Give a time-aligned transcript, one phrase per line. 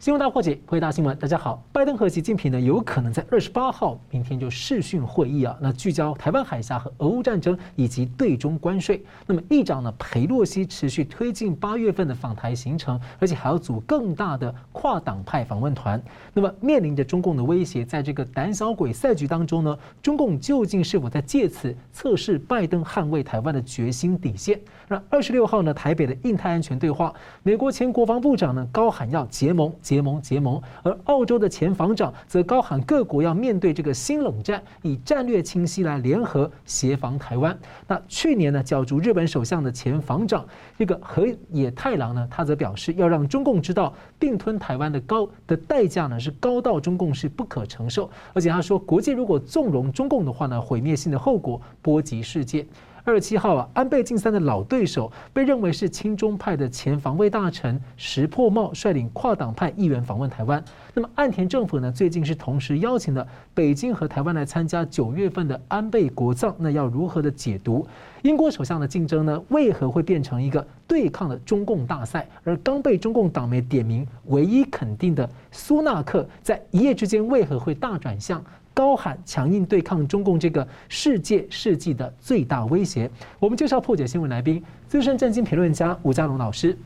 [0.00, 1.14] 新闻大破解，回答新闻。
[1.18, 9.04] 大家好，拜登和习近平呢，有可能在二十八号明天就视讯会议啊，那聚焦台湾海峡和俄乌战争以及对中关税。
[9.26, 16.02] 那么议长呢，裴洛西持续推进八月份的访台行程，而且还要组更大的跨党派访问团。
[16.32, 24.58] 那么面临着中共的威胁，在这个胆小鬼赛局当中呢，中共究竟是否在借此测试拜登捍卫台湾的决心底线？
[24.88, 27.12] 那二十六号呢，台北的印太安全对话，
[27.42, 29.70] 美国前国防部长呢高喊要结盟。
[29.90, 37.58] 结盟结盟，而澳洲的前防长则高喊各国要面对这个新冷战，以战略清晰来联合协防台湾。
[37.88, 40.46] 那去年呢，角逐日本首相的前防长
[40.78, 52.64] 这个河野太郎呢，他则表示要让中共知道并吞台湾的高的代价呢是高到中共是不可承受，而且他说国际如果纵容中共的话呢，毁灭性的后果波及世界。
[53.02, 60.62] 二十七号啊，安倍晋三的老对手，被认为是亲中派的前防卫大臣石破茂率领跨党派议员访问台湾。
[60.92, 66.54] 那么岸田政府呢，最近是同时邀请了北京和台湾来参加九月份的安倍国葬。
[66.58, 67.86] 那要如何的解读
[68.22, 69.42] 英国首相的竞争呢？
[69.48, 72.28] 为何会变成一个对抗的中共大赛？
[72.44, 78.44] 而刚被中共党媒点名唯一肯定的苏纳克，在一夜之间为何会大转向？
[78.72, 83.10] 高喊强硬对抗中共这个世界世纪的最大威胁。
[83.38, 86.76] 我们介绍破解新闻来宾，资深政经评论家吴家龙老师。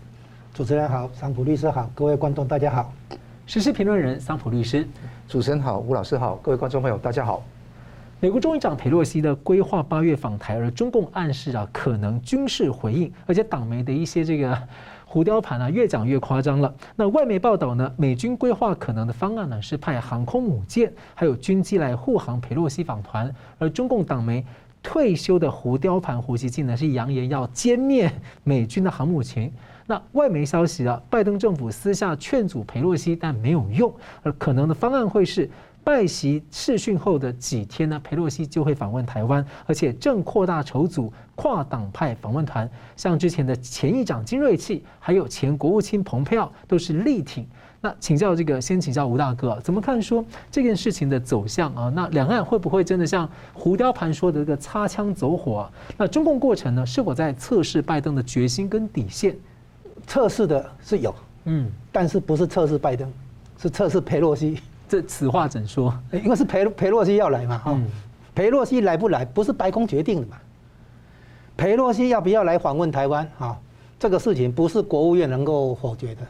[0.52, 2.92] 主持人好，桑普律师好，各位观众大家好。
[3.46, 4.86] 时事评论人桑普律师，
[5.28, 7.44] 主持人好，吴老师好，各位观众朋友大家好。
[8.20, 14.58] 美国众议长佩洛西的规划八月访台，而中共暗示啊可能军事回应，而且党媒的一些这个。
[15.14, 16.74] 胡雕盘啊，越讲越夸张了。
[16.96, 23.32] 那外媒报道呢，美军规划可能的方案呢，是派航空母舰还有军机来护航裴洛西访团。
[23.56, 24.44] 而中共党媒
[24.82, 28.10] 退休的胡雕盘胡锡进呢，是扬言要歼灭
[28.42, 29.48] 美军的航母群。
[29.86, 33.94] 那外媒消息啊，拜登政府私下劝阻裴洛西，但没有用。
[34.24, 35.48] 而可能的方案会是。
[35.84, 47.46] 拜习视讯后的几天呢，佩洛西就会访问台湾，而且正扩大筹组跨党派访问团，像之前的前议长金瑞气，还有前国务卿蓬佩奥都是力挺。
[47.82, 51.92] 那请教这个，先请教吴大哥，怎么看说这件事情的走向啊？
[51.94, 55.70] 那两岸会不会真的像胡雕盘说的这个擦枪走火？
[55.98, 59.36] 那中共过程呢，是否在测试拜登的决心跟底线？
[60.06, 61.14] 测试的是有，
[61.44, 63.12] 嗯，但是不是测试拜登，
[63.58, 64.58] 是测试佩洛西。
[64.94, 65.92] 这此话怎说？
[66.12, 67.80] 因为是裴裴洛西要来嘛，哈，
[68.32, 70.36] 裴洛西来不来不是白宫决定的嘛。
[71.56, 73.28] 裴洛西要不要来访问台湾？
[73.36, 73.58] 哈，
[73.98, 76.20] 这个事情不是国务院能够否决的，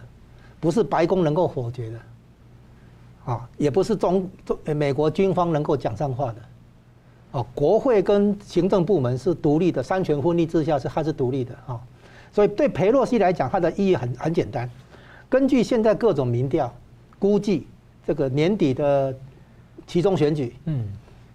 [0.60, 1.98] 不是白宫能够否决的，
[3.26, 6.36] 啊，也不是中中美国军方能够讲上话的。
[7.32, 11.78] 哦，国会跟行政部门是独立的，三权分立之下是它是独立的啊。
[12.32, 14.70] 所以对裴洛西来讲，它的意义很很简单。
[15.28, 16.74] 根据现在各种民调
[17.18, 17.66] 估计。
[18.06, 19.14] 这个年底的
[19.86, 20.86] 其中选举，嗯，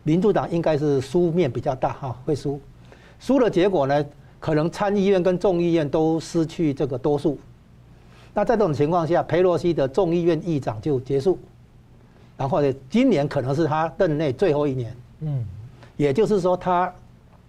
[0.04, 2.60] 民主党应该是输面比较大哈，会输。
[3.20, 4.06] 输的结果呢，
[4.40, 7.38] 可能参议院跟众议院都失去这个多数。
[8.34, 11.38] 那在这种情况下，佩洛西的众议院议长就结束。
[12.38, 15.46] 然后呢，今年可能是他任内最后一年，嗯，
[15.98, 16.94] 也就是说，他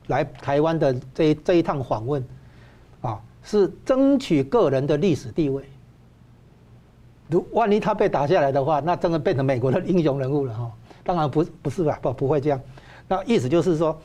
[0.09, 2.25] 来台湾的这一这一趟访问，
[3.01, 5.63] 啊，是争取个人的历史地位。
[7.31, 10.71] 如万一他被打下来的话，那真的变成美国的英雄人物了哈。
[11.05, 12.61] 当然不不是吧，不不会这样。
[13.09, 13.99] 那意思就是说，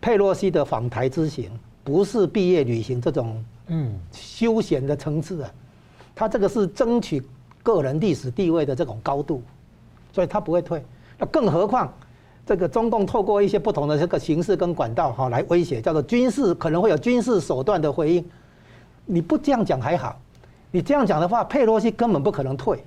[0.00, 1.50] 佩洛西的访台之行
[1.84, 5.50] 不是毕业旅行这种嗯休闲的层次啊，
[6.14, 7.22] 他这个是争取
[7.62, 9.42] 个人历史地位的这种高度，
[10.12, 10.84] 所以他不会退。
[11.18, 11.92] 那更何况
[12.44, 18.24] 这个中共透过一些不同的这个形式跟管道哈来威胁，叫做军事可能会有军事手段的回应。
[19.06, 20.18] 你不这样讲还好。
[20.70, 22.84] 你这样讲的话，佩洛西根本不可能退，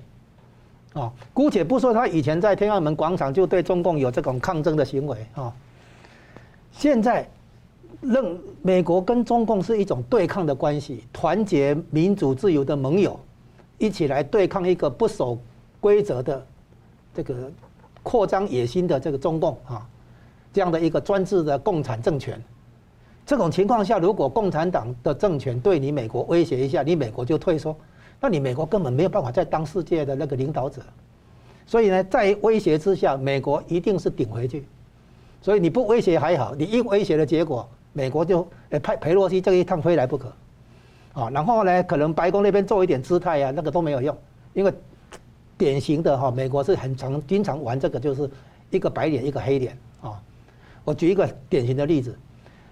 [0.94, 5.52] 啊，姑且不说他以前在天安门广场就对中共有这种抗争的行为啊，
[6.72, 7.28] 现在
[8.00, 13.18] 认美国跟中共是一种对抗的关系，团结民主自由的盟友，
[13.78, 15.38] 一起来对抗一个不守
[15.78, 16.46] 规则的
[17.12, 17.50] 这个
[18.02, 19.86] 扩张野心的这个中共啊，
[20.52, 22.42] 这样的一个专制的共产政权。
[23.26, 27.74] 这种情况下，如果共产党的政权对你美国威胁一下，你美国就退缩，
[28.20, 30.82] 那你美国根本没有办法再当世界的那个领导者。
[31.66, 34.66] 所以呢，在威胁之下，美国一定是顶回去。
[35.40, 40.30] 所以你不威胁还好，你一威胁的结果，美国就诶派裴洛西这一趟非来不可。
[41.14, 44.14] 啊，然后呢，可能白宫那边做一点姿态啊，那个都没有用，
[44.52, 44.72] 因为
[45.56, 48.28] 典型的哈，美国是很常经常玩这个，就是
[48.68, 50.20] 一个白脸一个黑脸啊。
[50.84, 52.14] 我举一个典型的例子。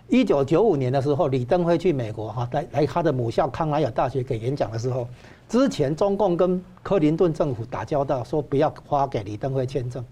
[0.09, 5.09] 一九九五年的时候，李登辉去美国哈，来来他的母校康奈尔大学给演讲的时候，
[5.49, 10.05] 之前中共跟克林顿政府打交道，说不要发给李登辉签证，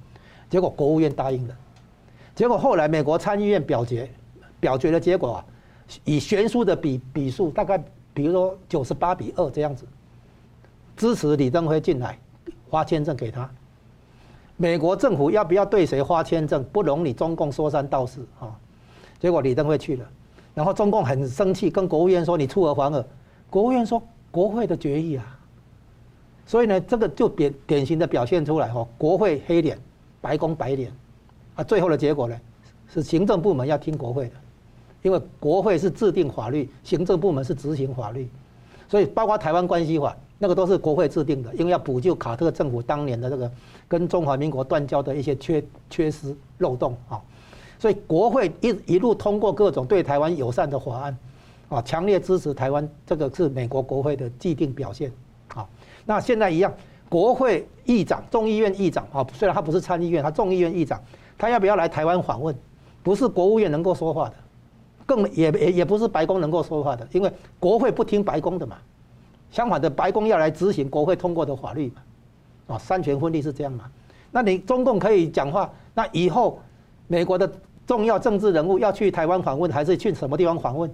[0.48, 1.54] 结果国务院答应了，
[2.34, 4.08] 结果后来美国参议院表决，
[4.58, 5.44] 表决的结果啊，
[6.04, 7.82] 以悬殊的比比数，大概
[8.14, 9.84] 比如说九十八比二这样子，
[10.96, 12.18] 支持李登辉进来
[12.70, 13.50] 发签证给他。
[14.56, 18.56] 美国政府要不要对谁发签证，不容你中共说三道四啊。
[19.20, 20.08] 结果李登辉去了，
[20.54, 23.04] 然后中共很生气，跟国务院说你出尔反尔。
[23.50, 25.38] 国务院说国会的决议啊，
[26.46, 29.78] 所以呢，这个就典典型的表现出来哈，国会黑脸，
[30.20, 30.90] 白宫白脸，
[31.56, 32.36] 啊，最后的结果呢，
[32.88, 34.34] 是行政部门要听国会的，
[35.02, 38.28] 因为国会是制定法律，行政部门是执行法律，
[38.88, 43.50] 所以包括台湾关系法，那个都是国会制定的，因为要补救卡特政府当年的这个
[43.88, 47.20] 跟中华民国断交的一些缺缺失漏洞啊，
[47.80, 51.18] 所以国会一一路通过各种对台湾友善的法案。
[51.70, 55.08] 啊，强烈支持台湾，这个是美国国会的既定表现。
[55.54, 55.64] 啊，
[56.04, 56.74] 那现在一样，
[57.08, 61.00] 国会议长、众议院议长啊，虽然他不是参议院，他众议院议长，
[61.38, 62.52] 他要不要来台湾访问，
[63.04, 64.34] 不是国务院能够说话的，
[65.06, 68.76] 更也也也不是白宫能够说话的，因为国会不听白宫的嘛。
[69.52, 72.74] 相反的，白宫要来执行国会通过的法律嘛。
[72.74, 73.84] 啊，三权分立是这样嘛。
[74.32, 76.58] 那你中共可以讲话，那以后
[77.06, 77.48] 美国的
[77.90, 80.88] 重要政治人物要去台湾访问，还是去什么地方访问？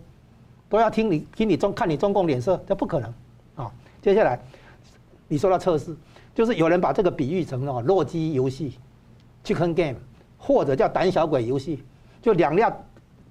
[0.67, 3.13] 都要听你听你中看你中共脸色，这不可能
[3.55, 3.71] 啊！
[4.01, 4.41] 接下来
[5.29, 5.95] 你说到测试，
[6.35, 8.79] 就是有人把这个比喻成了弱鸡游戏
[9.45, 9.99] （chicken game）
[10.39, 11.85] 或者叫胆小鬼游戏，
[12.23, 12.75] 就两辆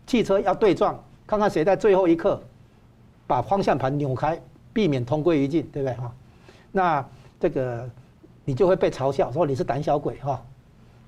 [0.05, 2.39] 汽车要对撞，看看谁在最后一刻
[3.25, 4.39] 把方向盘扭开，
[4.73, 6.13] 避免同归于尽，对不对哈？
[6.71, 7.03] 那
[7.39, 7.89] 这个
[8.43, 10.39] 你就会被嘲笑说你是胆小鬼哈，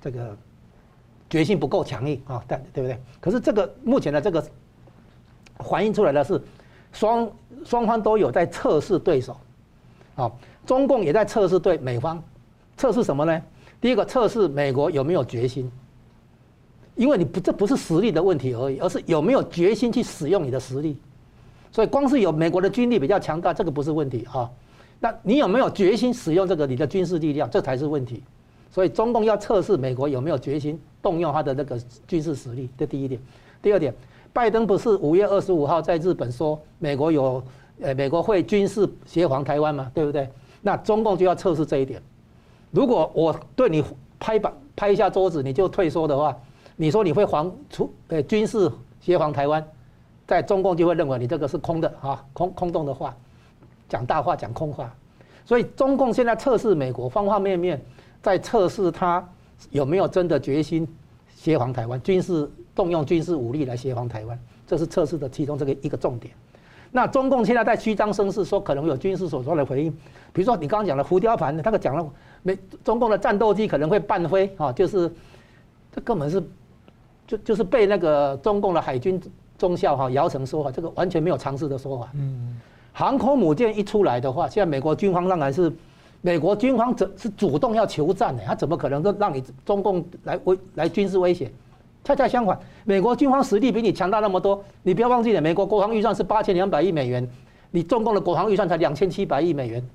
[0.00, 0.36] 这个
[1.28, 2.98] 决心不够强硬啊，对对不对？
[3.20, 4.44] 可是这个目前的这个。
[5.64, 6.40] 反映出来的是，
[6.92, 7.28] 双
[7.64, 9.36] 双方都有在测试对手，
[10.14, 10.30] 啊，
[10.64, 12.22] 中共也在测试对美方，
[12.76, 13.42] 测试什么呢？
[13.80, 15.68] 第一个测试美国有没有决心，
[16.94, 20.96] 因为你不这不是实力的问题而已，而是有没有决心去使用你的实力。
[21.72, 24.48] 所以光是有美国的军力比较强大，这个不是问题啊。
[25.00, 28.22] 那你有没有决心使用这个你的军事力量，这才是问题。
[28.70, 33.20] 所以中共要测试美国有没有决心动用他的那个军事实力，这第一点。
[33.62, 33.94] 第二点。
[34.30, 37.42] 拜登不是五月二十五号在日本说美国有，
[37.80, 39.90] 呃，美国会军事协防台湾嘛？
[39.94, 40.28] 对不对？
[40.60, 42.00] 那中共就要测试这一点。
[42.70, 43.82] 如果我对你
[44.20, 46.36] 拍板拍一下桌子，你就退缩的话，
[46.76, 49.66] 你说你会防出呃军事协防台湾，
[50.26, 53.16] 在中共就会认为你这个是空的啊，空空洞的话，
[53.88, 54.94] 讲大话讲空话。
[55.44, 57.82] 所以中共现在测试美国方方面面，
[58.22, 59.26] 在测试他
[59.70, 60.86] 有没有真的决心
[61.34, 62.50] 协防台湾军事。
[62.74, 66.32] 动用军事武力来协防台湾，这是测试的其中这个一个重点。
[66.92, 69.90] 那中共现在在虚张声势，说可能有军事手段的回应，
[70.32, 72.08] 比如说你刚刚讲的浮雕盘，那个讲了
[72.44, 75.12] 没中共的战斗机可能会半飞啊，就是
[75.92, 76.40] 这根本是
[77.26, 79.20] 就就是被那个中共的海军
[79.58, 82.08] 中校哈姚成说法，这个完全没有常识的说法。
[82.14, 82.60] 嗯，
[82.92, 85.68] 航空母舰一出来的话，现在美国军方当然是
[86.20, 91.50] 美国军方主是主动要求战的，他怎么可能让你中共来威来军事威胁？
[92.04, 97.28] 恰恰相反，美国军方实力比你强大那么多，你不要忘记了，美国国防预算是八千两百亿美元，
[97.70, 99.86] 你中共的国防预算才两千七百亿美元，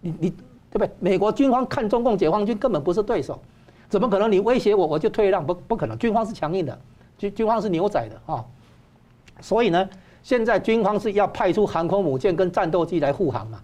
[0.00, 0.90] 你你对不对？
[1.00, 3.40] 美国军方看中共解放军根本不是对手，
[3.88, 5.44] 怎么可能你威胁我我就退让？
[5.44, 6.78] 不不可能，军方是强硬的，
[7.18, 8.44] 军军方是牛仔的啊，
[9.40, 9.88] 所以呢，
[10.22, 13.60] 现在军方是要派出航空母舰跟战斗机来护航嘛，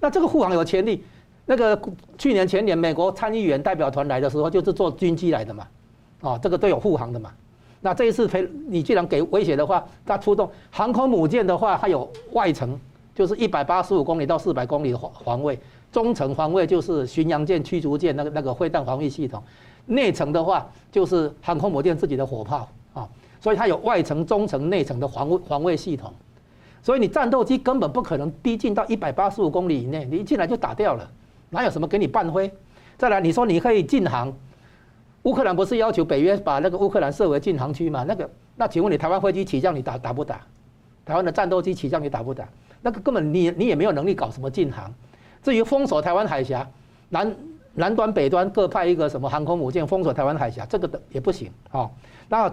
[0.00, 1.04] 那这个护航有潜力，
[1.50, 1.80] 那个
[2.18, 5.66] 去年前年美国参议员代表团来的时候就是坐军机来的嘛。
[6.20, 7.30] 啊，这个都有护航的嘛。
[7.80, 12.78] 那这一次飞，你既然给威胁的话，它出动航空母舰的话，它有外层，
[13.14, 15.56] 就是一百八十五公里到四百公里的防防卫；
[15.90, 19.40] 中层防卫就是巡洋舰、驱逐舰那个那个飞弹防御系统；
[19.86, 23.08] 内层的话就是航空母舰自己的火炮啊。
[23.40, 26.12] 所以它有外层、中层、内层的防卫防卫系统。
[26.82, 31.08] 所以你战斗机根本不可能逼近到一百八十五公里以内，你一进来就打掉了，
[31.50, 32.50] 哪有什么给你办飞？
[32.96, 34.32] 再来，你说你可以禁航。
[35.22, 38.04] 乌克兰不是要求北约把那个乌克兰设为禁航区吗？
[38.06, 40.40] 那个，那请问你台湾飞机起降你打打不打？
[41.04, 42.48] 台湾的战斗机起降你打不打？
[42.80, 44.92] 那个根本你你也没有能力搞什么禁航。
[45.42, 46.68] 至于封锁台湾海峡，
[47.08, 47.36] 南
[47.74, 51.90] 南端北端各派一个什么航空母舰封锁台湾海峡，这个的也不行啊。
[52.28, 52.52] 那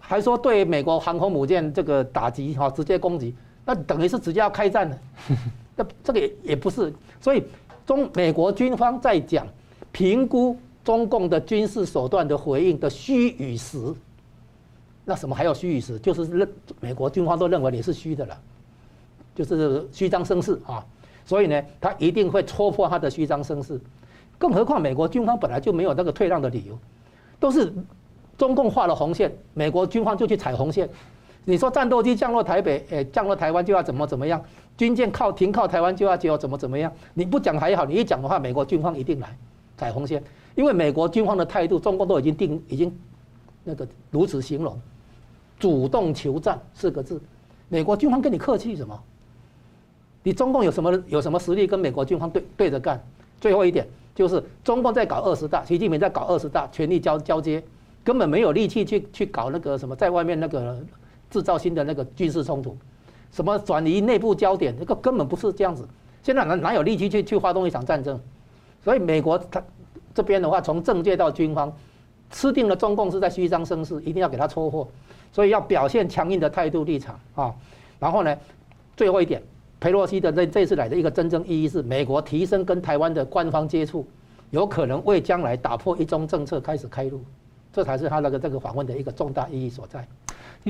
[0.00, 4.98] 还说对美国航空母舰这个打击哈，直接攻击，那等于是直接要开战了。
[5.76, 7.42] 那这个也也不是，所以
[7.90, 9.44] 中美国军方在讲
[9.90, 10.56] 评估。
[10.82, 13.76] 中共的军事手段的回应的虚与实，
[15.04, 15.98] 那什么还有虚与实？
[15.98, 16.48] 就是认
[16.80, 18.40] 美国军方都认为你是虚的了，
[19.34, 20.82] 就是虚张声势啊。
[21.26, 23.78] 所以呢，他一定会戳破他的虚张声势。
[24.38, 26.78] 更何况美国军方本来就没有那个退让的理由，
[27.38, 27.70] 都是
[28.38, 30.88] 中共画了红线，美国军方就去踩红线。
[31.44, 34.42] 你说战斗机降落台北，诶，降落台湾就要怎么怎么样？
[34.76, 36.92] 军舰靠停靠台湾就要就要怎么怎么样？
[37.14, 39.36] 你不讲还好，你一讲的话，美国军方一定来
[39.76, 40.22] 踩红线，
[40.54, 42.96] 因为美国军方的态度，中共都已经定已经
[43.64, 44.78] 那个如此形容，
[45.58, 47.20] 主动求战四个字，
[47.68, 48.98] 美国军方跟你客气什么？
[50.22, 53.02] 你中共有什么有什么实力跟美国军方对对着干？
[53.40, 53.86] 最后一点。
[54.12, 57.62] 就是中共在搞二十大，习近平在搞二十大，权力交交接，
[58.04, 60.84] 根本没有力气去去搞那个什么，在外面那个
[61.30, 62.76] 制造新的那个军事冲突，
[63.30, 65.88] 什么转移内部焦点，这个根本不是这样子。
[66.22, 68.20] 现在哪哪有力气去去发动一场战争？
[68.84, 69.62] 所以美国他
[70.12, 71.72] 这边的话，从政界到军方，
[72.30, 74.86] 吃定了中共是在虚张声势，一定要给他戳破，
[75.32, 77.54] 所以要表现强硬的态度立场啊。
[77.98, 78.36] 然后呢，
[78.96, 79.42] 最后一点。
[79.82, 84.06] 佩洛西的这这次来的一个真正意义是，美国提升跟台湾的官方接触，
[84.50, 87.22] 有可能为将来打破一中政策开始开路，
[87.72, 90.06] 这才是他那个这个访问的一个重大意义所在。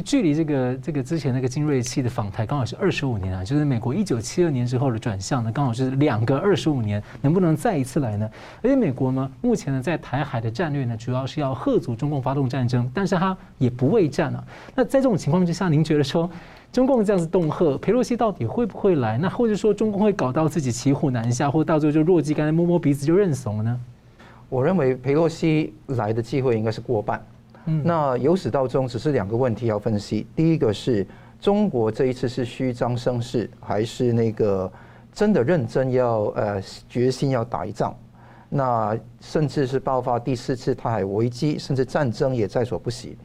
[0.02, 8.30] 距离这个这个之前那个金瑞气的访台刚好是二十五年啊，就是美国一九七二年之后的转向呢，刚好是两个二十五年，能不能再一次来呢？
[8.62, 14.44] 而且美国呢，目前呢在台海的战略呢，主要是要吓阻中共发动战争，但是他也不畏战啊。
[14.74, 16.30] 那在这种情况之下，您觉得说？
[16.72, 19.18] 中共这样子恫吓，裴洛西到底会不会来？
[19.18, 23.80] 那或者说中共会搞到自己骑虎难下，或到最后就弱鸡刚才摸摸鼻子就认怂了呢？
[24.48, 27.20] 我认为裴洛西来的机会应该是过半。
[27.64, 30.26] 那由始到终只是两个问题要分析。
[30.34, 31.06] 第一个是
[31.40, 34.70] 中国这一次是虚张声势，还是那个
[35.12, 37.94] 真的认真要呃决心要打一仗？
[38.48, 43.16] 那甚至是爆发第四次台海危机，甚至战争也在所不惜。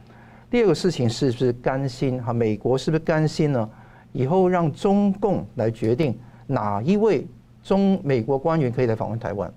[0.48, 2.32] 第二个事情是不是甘心哈？
[2.32, 3.68] 美国是不是甘心呢？
[4.12, 6.16] 以后让中共来决定
[6.46, 7.26] 哪一位
[7.62, 9.52] 中美国官员可以来访问台湾？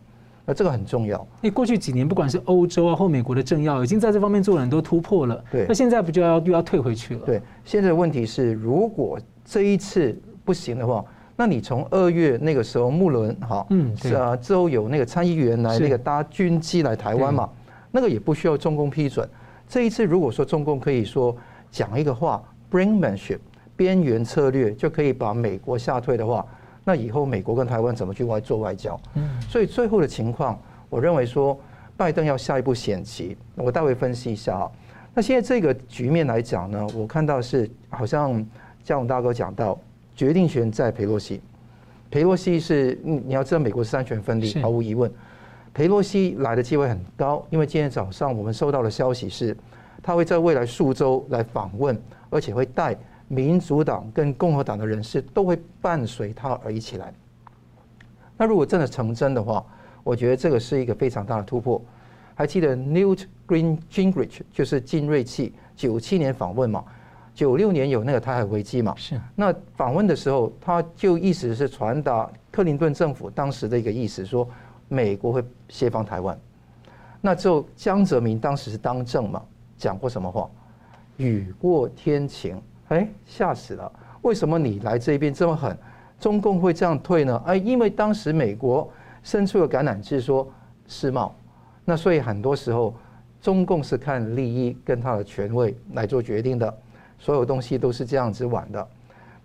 [0.49, 1.17] 那这个很重要。
[1.41, 5.43] 因为过去几年，不管是欧洲啊或美国的政要，已经在这方面做了很多突破了。
[5.51, 5.65] 对。
[5.67, 7.21] 那现在不就要又要退回去了？
[7.25, 7.41] 对。
[7.63, 17.49] 现在的问题是，如果这一次不行的话，那你从二月那个时候，穆伦哈，嗯，是啊，之后有那个参议员来那个搭军机来台湾嘛，
[17.91, 19.27] 那个也不需要中共批准。
[19.67, 21.33] 这一次，如果说中共可以说
[21.71, 23.37] 讲一个话，Bringmanship
[23.75, 26.45] 边缘策略就可以把美国吓退的话，
[26.83, 28.99] 那以后美国跟台湾怎么去外做外交？
[29.15, 30.59] 嗯，所以最后的情况，
[30.89, 31.59] 我认为说
[31.95, 33.37] 拜登要下一步险棋。
[33.55, 34.71] 我待会分析一下啊。
[35.13, 38.45] 那现在这个局面来讲呢，我看到是好像
[38.83, 39.77] 嘉宏大哥讲到，
[40.15, 41.41] 决定权在佩洛西。
[42.09, 45.11] 佩洛西是你要知道，美国是三权分立，毫无疑问。
[45.73, 49.55] 佩洛西来的机会很高，因为今天早上我们收到的消息是，
[50.01, 51.95] 他会在未来数周来访问，
[52.31, 52.97] 而且会带
[53.29, 57.13] 民主党跟共和党的人士都会伴随他而一起来。
[58.35, 59.65] 那如果真的成真的话，
[60.03, 61.81] 我觉得这个是一个非常大的突破。
[62.35, 66.83] 还记得 Newt Gingrich 就是金瑞气，九七年访问嘛，
[67.33, 69.17] 九六年有那个台海危机嘛，是。
[69.33, 74.45] 那访问的时候，他就意思是传达克林顿政府当时的一个意思说。
[74.91, 76.35] 美国会协防台湾，
[77.21, 79.39] 那之后江泽民当时是当政嘛，
[79.77, 80.49] 讲过什么话？
[81.17, 83.91] 雨过天晴，哎，吓死了！
[84.21, 85.75] 为什么你来这边这么狠？
[86.19, 87.41] 中共会这样退呢？
[87.45, 88.91] 哎，因为当时美国
[89.23, 90.47] 伸出了橄榄枝，说
[90.85, 91.33] 世贸，
[91.85, 92.93] 那所以很多时候
[93.41, 96.77] 中共是看利益跟他的权位来做决定的，
[97.17, 98.87] 所有东西都是这样子玩的。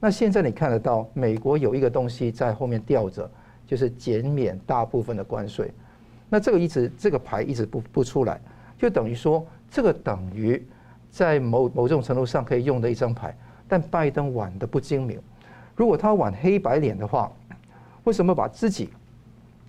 [0.01, 3.31] 那现在你看得到，美国有一个东西在后面吊着。
[3.67, 5.73] 就是减免大部分的关税，
[6.29, 8.39] 那这个一直这个牌一直不不出来，
[8.77, 10.63] 就等于说这个等于
[11.15, 13.33] 在某某种程度上可以用的一张牌，
[13.69, 15.17] 但拜登玩的不精明。
[15.77, 17.31] 如果他玩黑白脸的话，
[18.03, 18.91] 为什么把自己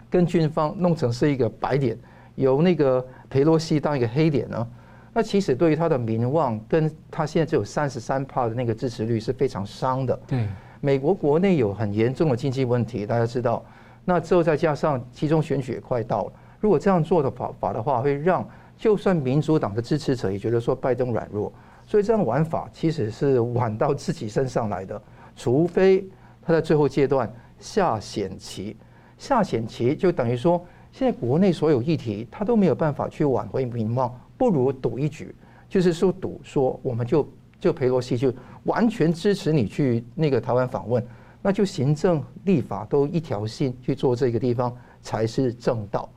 [0.10, 1.96] 跟军方弄成是一个白脸，
[2.34, 4.68] 由那个佩洛西当一个黑脸呢？
[5.14, 10.20] 那其实对于他的名望，跟他现在只有三十三帕的那个支持率是非常伤的。
[10.26, 10.48] 对，
[10.82, 13.64] 美国国内有很严重的经济问题，大家知道。
[14.04, 18.44] 那之后再加上其中选举也快到了，如果这样做的法法的话，会让
[18.78, 21.52] 就算民主党的支持者也觉得说拜登软弱，
[21.86, 25.02] 所以这样玩法其实是玩到自己身上来的。
[25.36, 26.08] 除非
[26.42, 28.76] 他在最后阶段下险棋，
[29.18, 35.34] 下险棋就等于说现在国内所有议题他都没有办法去挽回民望，不如赌一局，
[35.68, 37.28] 就是说赌说我们就
[37.60, 41.06] 就裴洛西就完全支持你去那个台湾访问。
[41.42, 46.10] 那就行政立法都一条心去做这个地方才是正道。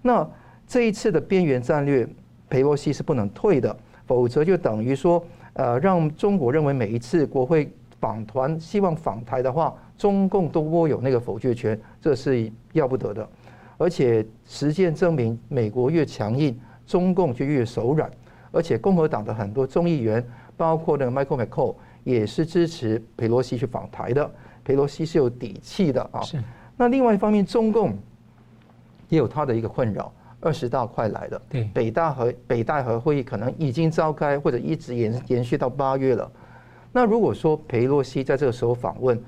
[0.00, 0.24] 那
[0.68, 2.06] 这一次的边缘战略，
[2.48, 3.74] 裴洛西是不能退的，
[4.06, 13.26] 否则就等于说，呃，让中国认为每一次国会访团希望访台的话，中共都握有那个否决权，这是要不得的。
[13.78, 16.54] 而且实践证明，美国越强硬，
[16.86, 18.10] 中共就越手软。
[18.50, 20.22] 而且共和党的很多众议员，
[20.56, 24.30] 包括那个 Michael McCaul，也是支持裴洛西去访台的。
[24.64, 26.20] 裴洛西是有底气的啊。
[26.20, 26.42] 是。
[26.76, 27.96] 那另外一方面，中共
[29.08, 30.12] 也有他的一个困扰。
[30.40, 36.30] 二十大快来了，对，北大和北戴河会议可能已经召开，或者一直延延续到八月了。
[36.92, 39.20] 那如果说裴洛西在这个时候访问，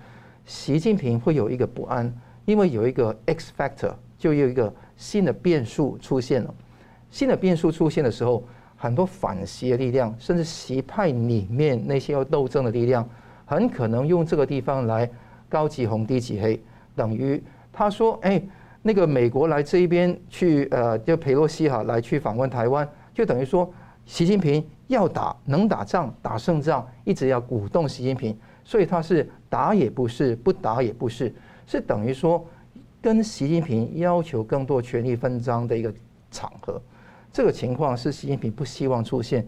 [0.46, 2.12] 习近平会有一个不安，
[2.44, 6.54] 因为有一个 X factor，就有一个新的变数出现了。
[7.10, 8.44] 新的变数出现的时候，
[8.76, 13.08] 很多反习的力量，甚至习派里面那些要斗争的力量，
[13.46, 15.10] 很可能用这个地方来
[15.48, 16.62] 高级红低级黑，
[16.94, 18.40] 等于他说：“哎。”
[18.82, 23.70] 那个美国来这一边去，呃，就裴洛西哈来去访问台湾，就等于说，
[24.06, 28.34] 习近平要打能打仗打胜仗，一直要鼓动习近平，
[28.64, 31.30] 所以他是打也不是，不打也不是，
[31.66, 32.42] 是等于说
[33.02, 35.92] 跟习近平要求更多权力分赃的一个
[36.30, 36.80] 场合。
[37.30, 39.46] 这个情况是习近平不希望出现，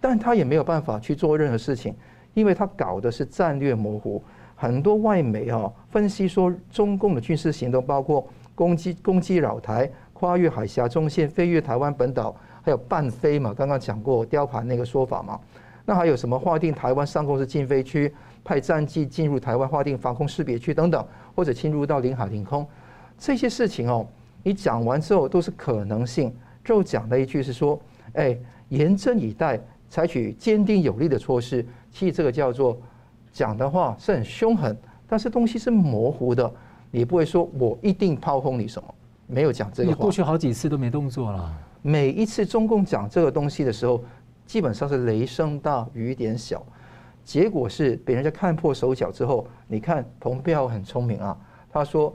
[0.00, 1.94] 但他也没有办法去做任何事情，
[2.34, 4.20] 因为他搞的是战略模糊。
[4.56, 8.26] 很多外媒啊分析说，中共的军事行动包括。
[8.62, 13.52] 攻击攻击扰台，跨越海峡中线，飞越台湾本岛，还有伴飞嘛？
[13.52, 15.40] 刚刚讲过雕盘那个说法嘛？
[15.84, 18.14] 那还有什么划定台湾上空是禁飞区，
[18.44, 21.04] 派战机进入台湾划定防空识别区等等，
[21.34, 22.64] 或者侵入到领海领空，
[23.18, 24.06] 这些事情哦，
[24.44, 26.32] 你讲完之后都是可能性。
[26.64, 27.76] 就讲了一句是说，
[28.12, 28.38] 哎，
[28.68, 29.58] 严阵以待，
[29.90, 31.66] 采取坚定有力的措施。
[31.90, 32.80] 其实这个叫做
[33.32, 34.76] 讲的话是很凶狠，
[35.08, 36.48] 但是东西是模糊的。
[36.92, 38.94] 你不会说，我一定炮轰你什么？
[39.26, 41.58] 没有讲这个过去好几次都没动作了。
[41.80, 44.04] 每一次中共讲这个东西的时候，
[44.44, 46.62] 基本上是雷声大雨点小，
[47.24, 49.46] 结果是被人家看破手脚之后。
[49.66, 51.34] 你看，蓬佩奥很聪明啊，
[51.72, 52.14] 他说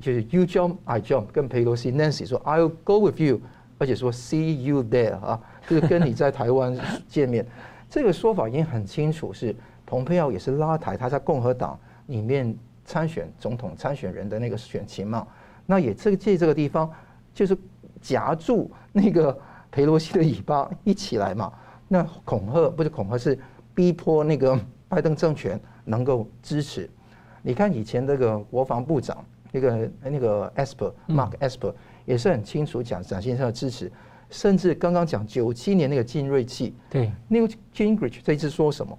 [0.00, 3.42] 就是 You jump, I jump，跟佩洛西 Nancy 说 I'll go with you，
[3.76, 6.74] 而且说 See you there 啊，就是跟你在台湾
[7.06, 7.46] 见面。
[7.90, 12.56] 这个说法已经很清楚，是蓬佩奥也是拉台他在共和党里面。
[12.84, 15.26] 参选总统参选人的那个选情嘛，
[15.66, 16.90] 那也这个借这个地方，
[17.32, 17.56] 就是
[18.00, 19.38] 夹住那个
[19.70, 21.52] 佩洛西的尾巴一起来嘛。
[21.88, 23.38] 那恐吓不是恐吓，是
[23.74, 26.88] 逼迫那个拜登政权能够支持。
[27.42, 33.90] 你看以前那个国防部长那个那个 Esper Mark Esper 也是很清楚讲展先生的支持，
[34.30, 38.98] 甚至刚刚讲九七年那个金瑞气，对，Newt Gingrich 这一次说什么？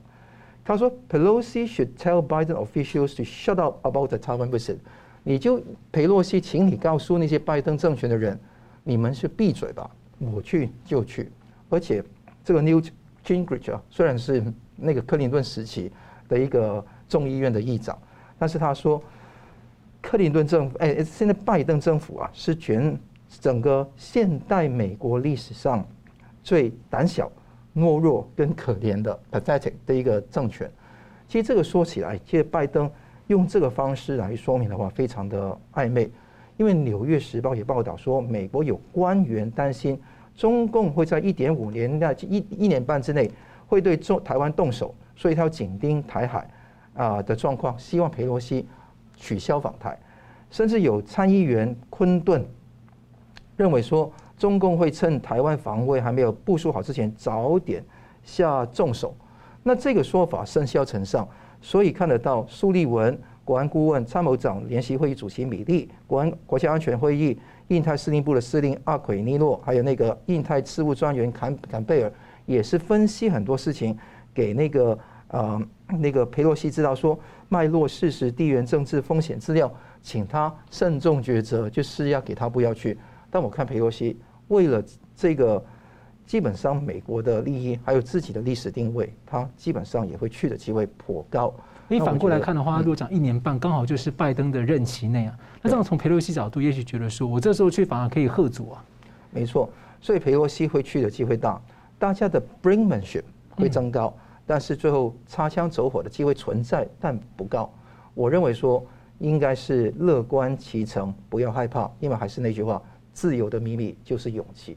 [0.66, 4.78] 他说：“Pelosi should tell Biden officials to shut up about the Taiwan visit。
[5.24, 8.40] 你就裴洛西，请你告诉那些拜登政权的人，
[8.84, 11.30] 你们是闭嘴吧，我去就去。
[11.70, 12.02] 而且
[12.46, 12.90] 这个 Newt
[13.26, 14.42] Gingrich 啊，虽然是
[14.76, 15.92] 那个克林顿时期
[16.30, 17.98] 的一个众议院的议长，
[18.40, 19.04] 但是他说，
[20.02, 22.98] 克林顿政府，哎，现在拜登政府啊，是全
[23.42, 25.86] 整个现代美国历史上
[26.42, 27.30] 最胆小。”
[27.76, 30.70] 懦弱跟可怜的 pathetic 的一个政权，
[31.28, 32.90] 其实这个说起来，其实拜登
[33.28, 36.10] 用这个方式来说明的话，非常的暧昧。
[36.58, 40.00] 因为《纽约时报》也报道说，美国有官员担心
[40.38, 43.32] 中共会在一点五年那一一年半之内
[43.66, 46.48] 会对中台湾动手，所以他要紧盯台海
[46.94, 48.68] 啊的状况，希望佩洛西
[49.18, 49.98] 取消访台。
[50.52, 52.46] 甚至有参议员昆顿
[53.58, 54.12] 认为说。
[54.38, 57.84] 中共会趁台湾防卫还没有部署好之前，早点
[58.24, 59.16] 下重手。
[59.62, 61.28] 那这个说法甚嚣尘上，
[61.62, 67.38] 所以看得到苏立文国安顾问、参谋长联席会议主席米利、国安国家安全会议
[67.70, 72.12] 印太司令部的司令阿奎尼诺，还有那个印太事务专员坎坎贝尔，
[72.46, 73.98] 也是分析很多事情
[74.34, 74.98] 给那个
[75.30, 77.18] 呃那个佩洛西知道说
[77.48, 82.98] 脉络、事实、地缘政治风险资料，请他慎重抉择，就是要给他不要去。
[83.34, 84.16] 但我看佩洛西
[84.50, 84.84] 为了
[85.16, 85.60] 这个，
[86.24, 91.52] 基本上美国的利益还有自己的历史定位，他基本上也会去的机会颇高。
[91.88, 98.86] 你反过来看的话，如果讲一年半，刚好就是拜登的任期内啊，那这样从佩洛西角度，也许觉得说我这时候去反而可以喝阻啊。
[99.32, 99.68] 没错，
[100.00, 101.60] 所以佩洛西会去的机会大，
[101.98, 103.24] 大家的 brinkmanship
[103.56, 104.16] 会增高，
[104.46, 107.68] 但是最后擦枪走火的机会存在，但不高。
[108.14, 108.86] 我认为说
[109.18, 112.80] 应该是乐观其成，不要害怕，因为还是那句话。
[113.14, 114.76] 自由的秘密就是勇气。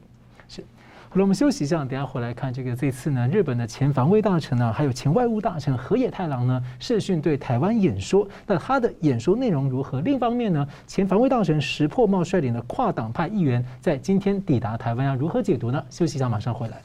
[0.48, 0.62] 是，
[1.08, 8.28] 好了，我们休息一下，等下回来看这个这次呢，日本的前防卫大臣呢，还有前外务大臣河野太郎呢，视讯对台湾演说。
[8.46, 10.00] 那他的演说内容如何？
[10.02, 15.84] 另一方面呢，前防卫大臣石破茂率领的跨党派议员在今天抵达台湾，要如何解读呢？
[15.90, 16.80] 休息一下，马上回来。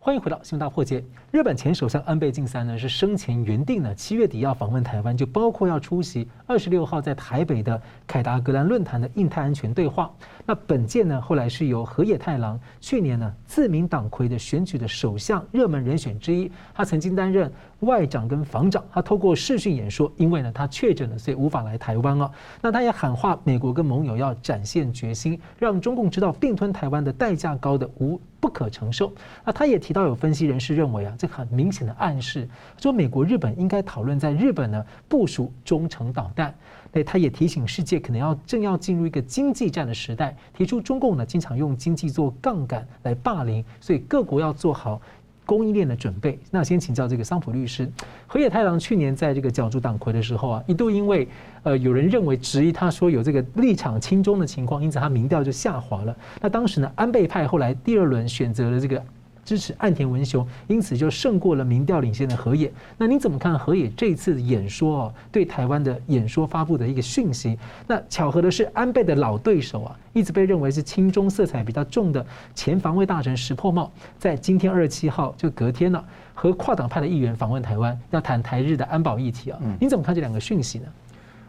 [0.00, 1.02] 欢迎回到新闻大破解。
[1.34, 10.08] 日本前首相安倍晋三呢，是生前原定呢七月底要访问台湾，就包括要出席二十六号在台北的凯达格兰论坛的印太安全对话。
[10.46, 22.30] 那本届呢，后来是由河野太郎，去年呢自民党魁的选举的首相热门人选之一，他曾经担任外长跟防长，他透过视讯演说，因为呢他确诊了，所以无法来台湾哦。
[22.62, 28.20] 那他也喊话美国跟盟友要展现决心，让中共知道并吞台湾的代价高的无。
[28.44, 29.10] 不可承受。
[29.42, 36.54] 那他也提到，有分析人士认为啊，这很明显的暗示，说美国、日本应该讨论在日本呢部署中程导弹。
[36.92, 45.00] 那他也提醒世界，可能要正要进入一个经济战的时代，提出中共呢经常用经济做杠杆来霸凌，所以各国要做好。
[45.46, 47.86] 供应链的准备，那先请教这个桑普律师，
[48.26, 51.28] 河野太郎去年在这个角逐党魁的时候啊，一度因为
[51.64, 56.16] 呃有人认为质疑他说有这个立场轻中的情况，因此他民调就下滑了。
[56.40, 59.02] 那当时呢，安倍派后来第二轮选择了这个。
[59.44, 62.72] 支持岸田文雄，因此就胜过了民调领先的河野。
[62.96, 65.14] 那您怎么看河野这一次演说哦？
[65.30, 67.58] 对台湾的演说发布的一个讯息？
[67.86, 79.58] 那巧合的是，安倍的老对手啊，一直被认为是亲中色彩比较重的前防卫大臣石破茂，在今天二十七号就隔天了，和跨党派的议员访问台湾，要谈台日的安保议题啊。
[79.78, 80.86] 您怎么看这两个讯息呢？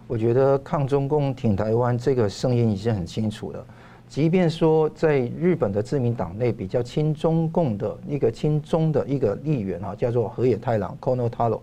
[0.08, 3.66] 我觉得抗中共挺台湾这个声音已经很清楚了。
[4.08, 11.60] 即便说在日本的自民党内比较亲中共的一个亲中的一个议员啊，叫做河野太郎 Kono Taro，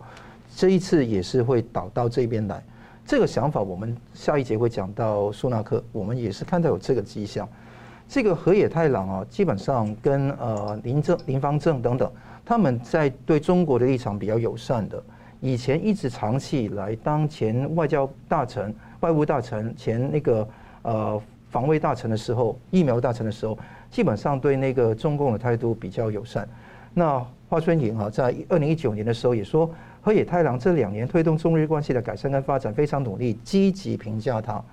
[0.55, 2.63] 这一次也是会倒到这边来。
[3.07, 7.49] 这个想法我们下一节会讲到苏纳克，我们也是看到有这个迹象。
[8.07, 12.11] 这个河野太郎啊，基本上跟呃林正林芳正等等，
[12.45, 15.03] 他们在对中国的立场比较友善的。
[15.41, 20.49] 以前一直长期以来当前外交大臣、外务大臣、前那个
[20.83, 21.23] 呃。
[21.53, 23.57] 防卫大臣的时候，疫苗大臣的时候，
[23.91, 26.49] 基本上对那个中共的态度比较友善。
[26.95, 34.65] 那华春莹啊，在二零一九年的时候也说，河野太郎这两年推动中日关系的改善跟发展非常努力，积极评价他。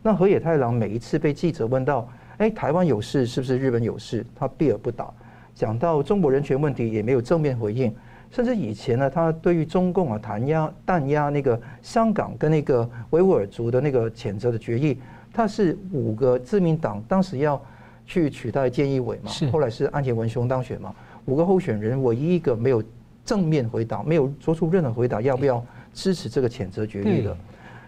[0.00, 4.24] 那河野太郎每一次被记者问到，哎，台湾有事是不是日本有事？
[4.36, 5.12] 他避而不答。
[5.56, 7.92] 讲到中国人权问题也没有正面回应，
[8.30, 15.00] 甚至以前呢，他对于中共啊弹压弹压那个香港跟那个维吾尔族的那个谴责的决议。
[15.38, 17.64] 他是五个自民党当时要
[18.04, 20.92] 去取代菅义伟嘛，后来是安田文雄当选嘛，
[21.26, 22.82] 五个候选人唯一一个没有
[23.24, 27.36] 正面回答，没有做出任何回答，要不要支持这个谴责决议的。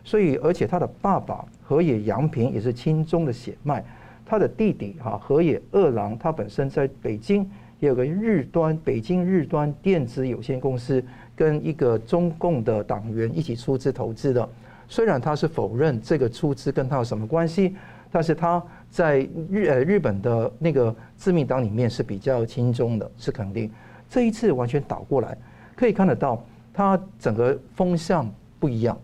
[0.04, 3.84] 所以，而且他的爸爸河野洋平也是亲中的血脉，
[4.24, 7.42] 他的弟弟哈河野二郎，他本身在北京
[7.80, 11.02] 也有个日端北京日端电子有限公司，
[11.34, 14.48] 跟一个中共的党员一起出资投资的。
[14.90, 17.76] 虽然他是否认这个出资跟他有什么关系，
[18.10, 23.70] 但是他在日呃日本的那个自民党里面是比较亲中的，是肯定。
[24.08, 25.38] 这一次完全倒过来，
[25.76, 28.98] 可以看得到他整个风向不一样。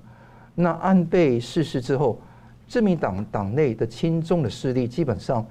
[0.57, 2.21] 那安倍逝世之后，
[2.67, 5.47] 自民党党内的亲中的势力基本上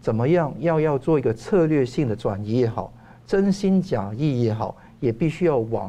[0.00, 2.92] 怎么样要要做一个策略性的转移也好，
[3.24, 5.88] 真心假意也好，也必须要往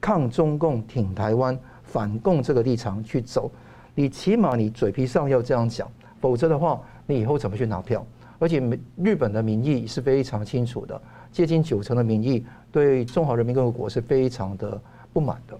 [0.00, 1.58] 抗中共挺台湾。
[1.94, 3.48] 反共这个立场去走，
[3.94, 5.88] 你起码你嘴皮上要这样讲，
[6.20, 8.04] 否则的话，你以后怎么去拿票？
[8.40, 8.60] 而且
[8.96, 14.76] 日本的民意是非常清楚的，接近九成的民意对中华人民共和国是非常的
[15.12, 15.56] 不满的。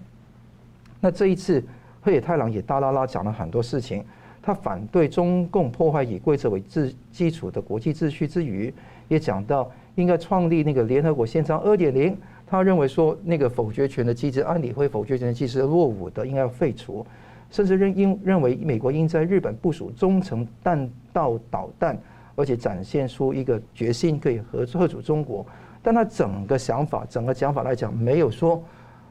[0.99, 1.63] 那这一次，
[2.01, 4.03] 河野太郎也大啦啦讲了很多事情，
[4.41, 8.73] 他反对中共破坏以规则为基基础的国际秩序之余，
[9.07, 12.17] 也讲到应该创立那个联合国宪章二点零。
[12.47, 17.05] 他认为说，那个否决权的机制，安理会否决权的机制落伍的，应该要废除，
[17.49, 21.97] 甚至认应认为美国应在日本部署中程弹道导弹，
[22.35, 25.45] 而且展现出一个决心可以合作吓阻中国。
[25.81, 28.63] 但他整个想法，整个讲法来讲，没有说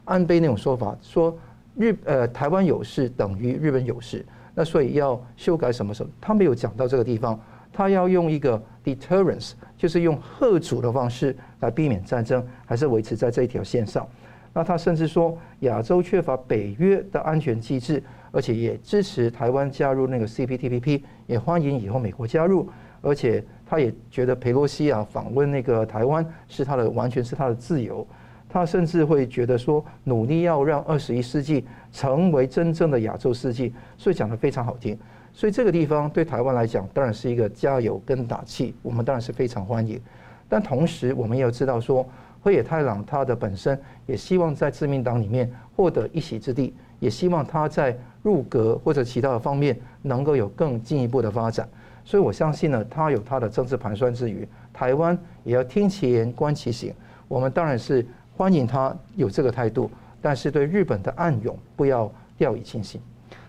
[0.05, 1.37] 安倍那种说法，说
[1.77, 7.39] 日呃台湾有事等于日本有事，那所以要修改什么什么，他没有讲到这个地方。
[7.77, 14.09] 他要用一个 deterrence，就是用吓阻的方式来避免战争，还是维持在这一条线上。
[14.55, 22.67] 那他甚至说，亚洲缺乏北约的安全机制，而且也支持台湾加入那个 CPTPP，也欢迎以后美国加入。
[23.03, 28.07] 而且他也觉得裴洛西啊访问那个台湾是他的完全是他的自由。
[28.49, 34.99] 他甚至会觉得说，努力要让二十一世纪成为真正的亚洲世纪，所以讲得非常好听。
[35.37, 40.01] 所以这个地方对台湾来讲，当然是一个加油跟打气，我们当然是非常欢迎。
[40.49, 42.09] 但同时，我们也要知道说，
[42.41, 51.69] 河野太郎他的本身也希望在自民党里面获得一席之地，也希望他在入阁或者其他的方面能够有更进一步的发展。
[52.05, 56.95] 所以我相信呢，他有他的政治盘算之余，台湾也要听其言观其行。
[57.27, 59.91] 我们当然是欢迎他有这个态度，
[60.23, 63.01] 但是对日本的暗涌不要掉以轻心。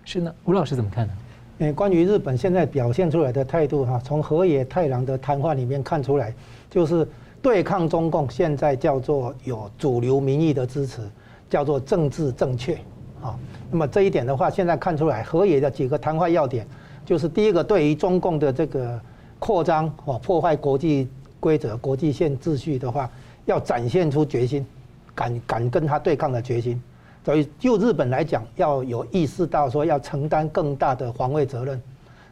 [0.04, 1.14] 是呢，吴老师怎么看呢？
[1.60, 6.34] 诶，关于日本现在表现出来的态度哈，从河野太郎的谈话里面看出来，
[6.70, 7.08] 就是
[7.42, 11.02] 对抗中共，现在叫做有主流民意的支持，
[11.50, 12.74] 叫做政治正确
[13.22, 13.40] 啊。
[13.72, 16.68] 那么这一点的话，现在看出来，河野的几个谈话要点，
[17.06, 19.00] 就是第一个，对于中共的这个
[19.40, 21.08] 扩张哦，破坏国际
[21.40, 23.10] 规则、国际线秩序的话，
[23.46, 24.66] 要展现出决心，
[25.16, 26.82] 敢敢跟他对抗的决心。
[27.26, 31.82] 所以，就日本来讲，要有意识到说要承担更大的防卫责任。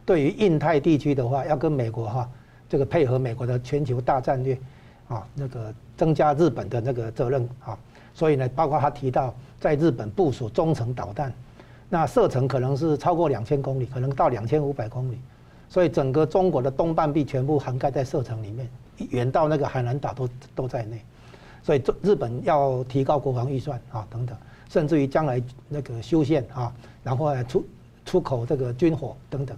[0.06, 2.30] 对于印太地区的话，要跟美国哈
[2.68, 4.56] 这个配合美国的全球大战略，
[5.08, 7.76] 啊，那个增加日本的那个责任啊。
[8.14, 11.32] 所以呢，包括他提到在日本部署中程导弹，
[11.88, 15.18] 那射程可能是超过两千公里，可能到两千五百公里。
[15.68, 18.68] 所以整个中国的东半壁全部涵盖在射程里面，
[19.10, 21.02] 远到那个海南岛都都在内。
[21.64, 24.36] 所以，日本要提高国防预算啊，等等。
[24.74, 27.64] 甚至于将来那个修宪啊，然后来出
[28.04, 29.56] 出口这个军火等等，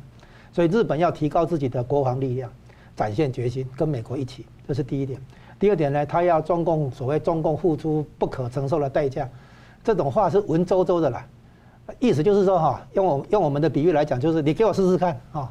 [0.53, 2.53] 所以日本要提高自己的国防力量，
[2.95, 5.19] 展现决心，跟美国一起，这是第一点。
[5.59, 9.27] 第二点呢，他要中共所谓中共付出不可承受的代价，
[9.83, 11.27] 这种话是文绉绉的啦，
[11.99, 15.51] 意思就是说哈，用我用我们的比喻来讲，就是你给我试试看啊，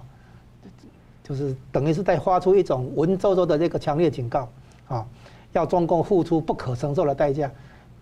[1.23, 4.47] 就是等于是在发出一种文绉绉的这个强烈警告
[4.87, 5.03] 啊，
[5.53, 7.51] 要中共付出不可承受的代价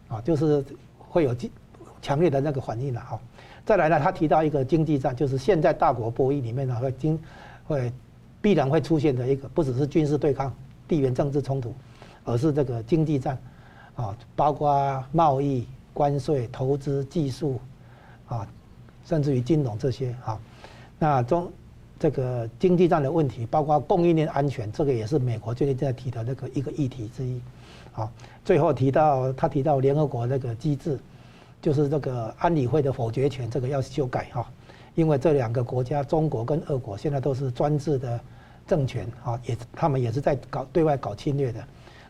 [0.09, 0.61] 啊，就是。
[1.13, 1.35] 会有
[2.01, 3.19] 强烈的那个反应了哈。
[3.63, 7.19] 再来呢，他提到一个经济战，就是现在大国博弈里面呢会经
[7.65, 7.93] 会
[8.41, 10.51] 必然会出现的一个，不只是军事对抗、
[10.87, 11.71] 地缘政治冲突，
[12.25, 13.37] 而是这个经济战
[13.95, 17.59] 啊，包括贸易、关税、投资、技术
[18.27, 18.45] 啊，
[19.05, 20.39] 甚至于金融这些啊。
[20.97, 21.49] 那中
[21.99, 27.39] 这个经济战的问题，包括供应链安全，这个也是美国最近在提的那个一个议题之一。
[27.95, 28.11] 好，
[28.43, 30.99] 最后提到他提到联合国那个机制，
[31.61, 34.49] 就是这个安理会的否决权，这个要修改哈，
[34.95, 38.19] 因为这两个国家，中国跟俄国现在都是专制的
[38.65, 41.63] 政权啊，也他们也是在搞对外搞侵略的。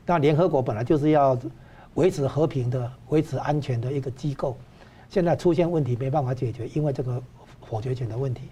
[0.05, 1.37] 那联合国本来就是要
[1.95, 4.55] 维持和平的、维持安全的一个机构，
[5.09, 7.21] 现在出现问题没办法解决，因为这个
[7.69, 8.43] 否决权的问题。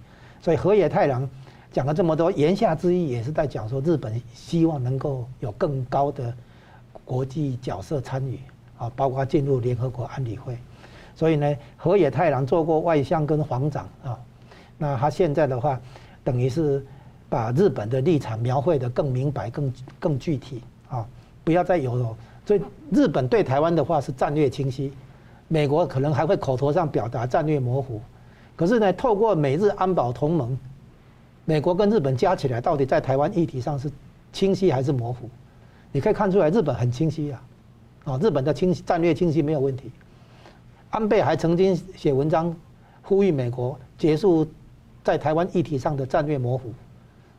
[0.41, 1.29] 所以河野太郎
[1.71, 6.33] 讲了这么多，言下之意也是在讲说，日本希望能够有更高的。
[7.11, 8.39] 国际角色参与
[8.77, 10.57] 啊，包括进入联合国安理会，
[11.13, 14.17] 所以呢，河野太郎做过外相跟防长啊，
[14.77, 15.77] 那他现在的话，
[16.23, 16.85] 等于是
[17.27, 21.05] 把日本的立场描绘得更明白、更更具体啊，
[21.43, 22.15] 不要再有了。
[22.45, 24.93] 所以日本对台湾的话是战略清晰，
[25.49, 27.99] 美国可能还会口头上表达战略模糊，
[28.55, 30.57] 可是呢，透过美日安保同盟，
[31.43, 33.91] 美国跟日本加起来，到底在台湾议题上是
[34.31, 35.29] 清晰还是模糊？
[35.91, 37.43] 你可以看出来，日本很清晰啊，
[38.05, 39.91] 啊，日本的清战略清晰没有问题。
[40.89, 42.55] 安倍还曾经写文章
[43.01, 44.45] 呼吁美国结束
[45.03, 46.73] 在台湾议题上的战略模糊，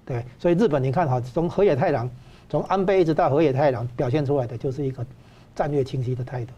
[0.05, 2.09] 对，所以日本你看哈，从河野太郎，
[2.49, 5.05] 从安倍一直到河野太郎，表现出来的就是一个
[5.55, 6.53] 战略清晰的态度。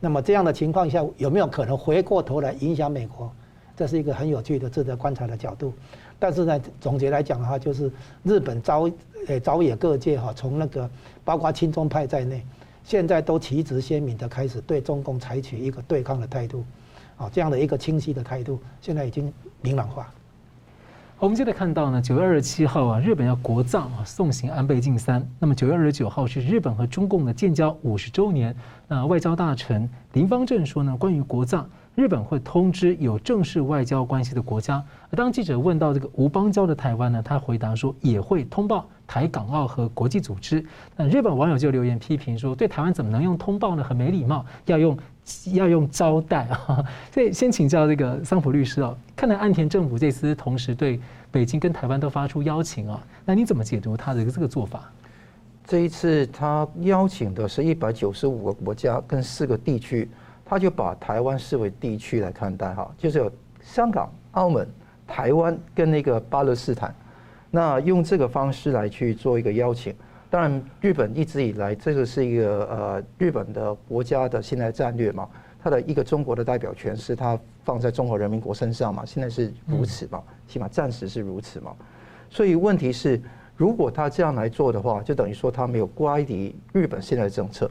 [0.00, 3.32] 那么这样的情况下，有没有可能回过头来影响美国？
[3.76, 5.72] 这是一个很有趣的、值得观察的角度。
[6.18, 7.90] 但是呢，总结来讲的话，就是
[8.22, 8.88] 日本朝
[9.26, 10.88] 呃朝野各界哈，从那个
[11.24, 12.44] 包括亲中派在内，
[12.84, 16.64] 现在都旗帜鲜明的开始对中共采取一个对抗的态度，
[17.16, 20.12] 啊，这样的一个清晰的态度，现在已经明朗化。
[21.18, 25.26] 我们接着看到呢，九月二十七号啊，日本要国葬啊，送行安倍晋三。
[25.38, 28.54] 那么九月二十九号是日本和中共的建交五十周年。
[28.88, 31.66] 那外交大臣林芳正说呢，关于国葬。
[31.94, 34.82] 日本会通知有正式外交关系的国家。
[35.12, 40.64] 当记者问到这个无邦交的台湾呢，他回答说也会通报台港澳和国际组织。
[40.96, 43.84] 那日本网友就留言批评说，对台湾怎么能用通报呢？
[43.84, 44.98] 很没礼貌，要用
[45.52, 46.84] 要用招待啊。
[47.12, 54.90] 所以先请教这个桑普律师哦，看来岸田政府这次同时对北京跟台湾都发出邀请啊，那你怎么解读他的这个做法？
[55.64, 60.10] 这一次他邀请的是一百九十五个国家跟四个地区。
[60.44, 64.68] 他就把台湾视为地区来看待哈，就是有香港、澳门、
[65.06, 66.94] 台湾跟那个巴勒斯坦，
[67.50, 69.94] 那用这个方式来去做一个邀请。
[70.28, 75.26] 当然，日本一直以来这个是一个呃日本的国家的现在战略嘛，
[75.62, 81.72] 它的一个中国的代表权是它放在中华人民国身上嘛，现在是如此嘛，起码暂时是如此嘛。
[82.28, 83.18] 所以问题是，
[83.56, 87.70] 如果他这样来做的话，就等于说他没有乖离日本现在的政策。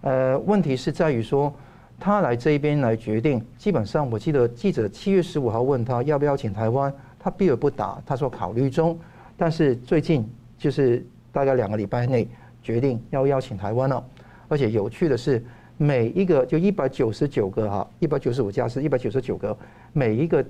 [0.00, 1.52] 呃，问题是在于说。
[1.98, 8.98] 他来这边来决定，基本上我记得记者七月十五号问他要不要请台湾，他避而不答，他说考虑中，
[9.36, 10.28] 但是最近
[10.58, 12.28] 就是大概两个礼拜内
[12.62, 14.04] 决定要邀请台湾了，
[14.48, 15.44] 而且有趣的是，
[15.76, 19.56] 每一个就一百九十九个哈，一百九十五家是一百九十九个，
[19.92, 20.44] 每一个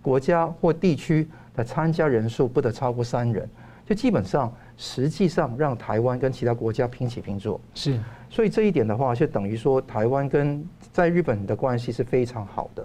[0.00, 3.48] 国家或地区的参加人数不得超过三人，
[3.86, 7.60] 就基本上实际上让台湾跟其他国家平起平坐。
[7.74, 7.98] 是，
[8.34, 12.84] 所以这一点的话，就等于说台湾跟在日本的关系是非常好的。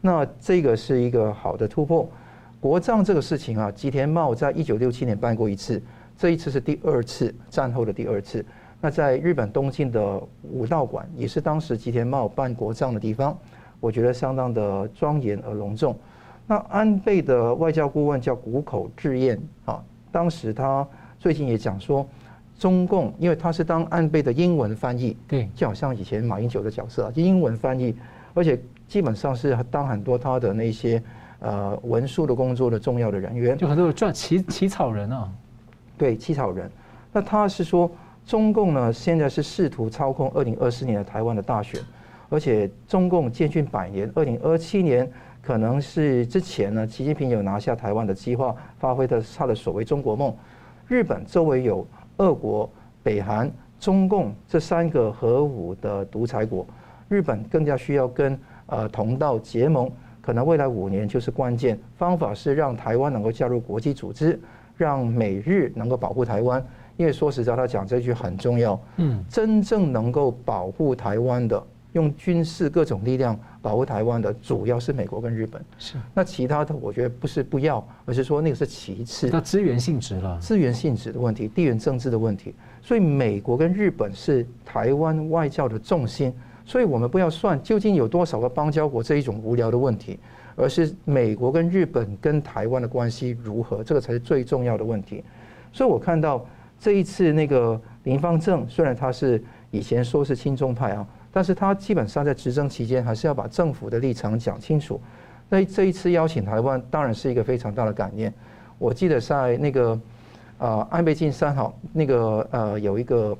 [0.00, 2.08] 那这个是一个好的突破。
[2.58, 5.82] 国葬这个事情啊，吉田茂在一九六七年办过一次，
[6.16, 8.42] 这一次是第二次，战后的第二次。
[8.80, 10.18] 那在日本东京的
[10.50, 13.36] 武道馆，也是当时吉田茂办国葬的地方，
[13.80, 15.94] 我觉得相当的庄严而隆重。
[16.46, 22.08] 那安倍的外交顾问叫谷口智彦啊，当时他最近也讲说，
[22.58, 27.94] 中共因为他是当安倍的英文翻译，对，就好像以前马英九的角色，啊英文翻译，
[28.34, 31.02] 而且基本上是当很多他的那些。
[31.38, 35.30] 呃，文书的工作的重要的人员，就很多赚起起草人啊，
[35.98, 36.68] 对，起草人。
[37.12, 37.90] 那他是说，
[38.24, 41.78] 中共呢现在是试图操控二零二四年的台湾的大选，
[42.30, 45.08] 而且中共建军百年，二零二七年
[45.42, 50.34] 可能是之前呢，习近平有拿下台湾的计划，发挥的他的所谓中国梦。
[50.88, 51.86] 日本周围有
[52.18, 52.68] 俄国、
[53.02, 56.66] 北韩、中共这三个核武的独裁国，
[57.08, 59.90] 日本更加需要跟呃同道结盟。
[60.20, 64.40] 可能未来五年就是关键，方法是让台湾能够加入国际组织，
[64.76, 66.64] 让美日能够保护台湾。
[66.96, 68.80] 因为说实在，他讲这句很重要。
[68.96, 75.60] 嗯，真正能够保护台湾的，用军事各种力量保护台湾的，主要是美国跟日本。
[75.76, 79.28] 是，那其他的我觉得不是不要，而是说那个是其次。
[79.32, 82.54] 那资源性质了，资源性质的问题，地缘政治的问题。
[82.80, 86.32] 所以美国跟日本是台湾外交的重心。
[86.64, 90.16] 所以我们不要算究竟有多少个邦交国这一种无聊的问题，
[90.54, 95.24] 而是美国跟日本跟台湾的关系如何，这个才是最重要的问题。
[95.72, 96.46] 所以我看到
[96.78, 101.04] 这一次那个林方正，虽然他是以前说是亲中派啊，
[101.36, 104.98] 但是他基本上在执政期间还是要把政府的立场讲清楚。
[105.50, 108.32] 那这一次邀请台湾，当然是一个非常大的感念。
[108.78, 110.00] 我记得在那个
[110.56, 113.36] 呃安倍晋三哈，那个呃有一个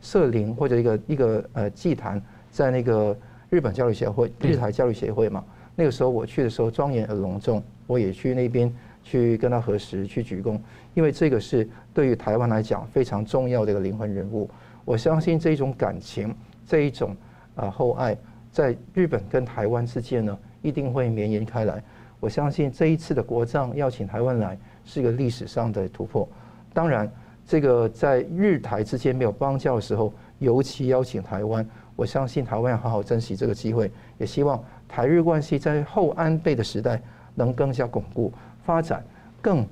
[0.00, 2.22] 社灵或者一个一个呃祭坛。
[2.52, 3.16] 在那个
[3.48, 10.56] 日本交流协会、日台交流协会嘛，那个时候我去的时候庄严而隆重，我也去那边去跟他核实、去鞠躬，
[10.94, 14.48] 因为这个是对于台湾来讲非常重要的一个灵魂人物。
[14.84, 16.32] 我相信这一种感情、
[16.64, 17.16] 这一种
[17.60, 18.16] 啊厚爱，
[18.50, 21.82] 在日本跟台湾之间呢，一定会绵延开来。
[22.18, 26.28] 我相信这一次的国葬邀请台湾来，是一个历史上的突破。
[26.72, 27.10] 当然，
[27.46, 31.66] 这个在日台之间没有邦交的时候，尤其邀请台湾。
[31.96, 37.00] 我相信台湾要好好珍惜这个机会，也希望台日关系在后安倍的时代
[37.34, 38.32] 能更加巩固、
[38.64, 39.04] 发展
[39.42, 39.66] 更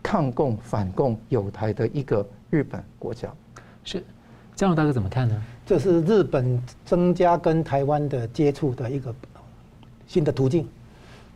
[0.00, 3.28] 抗共反共友台的一个日本国家。
[3.82, 4.04] 是，
[4.54, 5.42] 江龙大哥怎么看呢？
[5.68, 9.14] 这是日本增加跟台湾的接触的一个
[10.06, 10.66] 新的途径，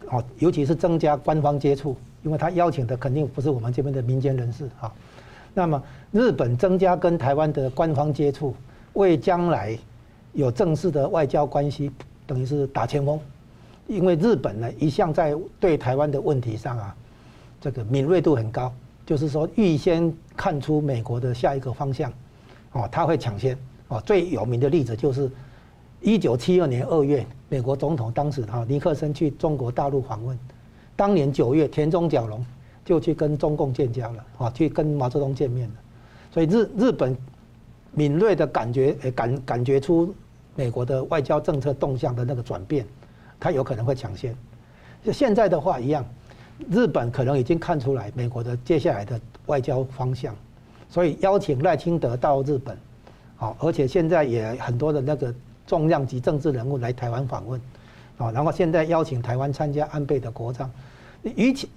[0.09, 4.91] 哦，尤其是增加官方接触，因为他邀请的肯定不是我们这边的民间人士啊。
[5.53, 8.57] 那么日本增加跟台湾的官方接触，
[8.95, 9.79] 为将来。
[10.33, 11.91] 有正式的外交关系，
[12.27, 13.21] 等于是打前锋，
[13.87, 16.97] 因为日本呢一向在对台湾的问题上啊，
[17.61, 18.73] 这个敏锐度很高，
[19.05, 22.11] 就是说预先看出美国的下一个方向，
[22.73, 23.55] 哦，他会抢先
[23.93, 24.03] 哦。
[24.05, 25.31] 最有名的例子就是
[26.01, 30.39] 一九七二年二月，美国总统当时哈尼克森去中国大陆访问，
[30.97, 32.45] 当年九月田中角荣
[32.85, 35.75] 就去跟中共建交了，啊，去跟毛泽东见面了，
[36.31, 37.17] 所以日日本
[37.93, 40.15] 敏锐的感觉，感感觉出。
[40.55, 42.87] 美国的外交政策动向的那个转变，
[43.41, 44.37] 他有可能会抢先。
[45.03, 46.05] 就现在的话一样，
[46.71, 50.37] 日本可能已经看出来美国的接下来的外交方向，
[50.91, 52.77] 所以邀请赖清德到日本，
[53.43, 55.35] 好，而且现在也很多的那个
[55.67, 57.61] 重量级政治人物来台湾访问，
[58.19, 60.71] 啊，然后现在邀请台湾参加安倍的国葬，
[61.23, 61.69] 于情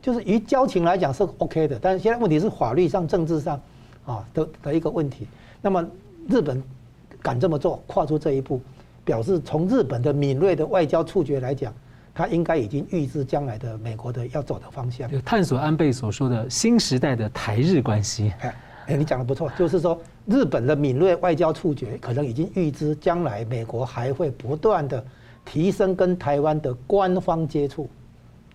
[0.00, 3.60] 就是于交情来讲是 OK 的，但是现在问题是法律上、政治上
[4.06, 5.26] 啊的的一个问题。
[5.60, 5.84] 那么
[6.28, 6.62] 日本。
[7.24, 8.60] 敢这么做，跨出这一步，
[9.02, 11.72] 表示从日本的敏锐的外交触觉来讲，
[12.14, 15.10] 他应该已经预知将来的美国的要走的方向。
[15.22, 18.30] 探索安倍所说的新时代的台日关系。
[18.40, 18.54] 哎，
[18.88, 25.04] 哎，你讲的不错，就是说日本的敏锐外交触觉可能已经预知将来美国还会不断的
[25.44, 27.88] 提升跟台湾的官方接触。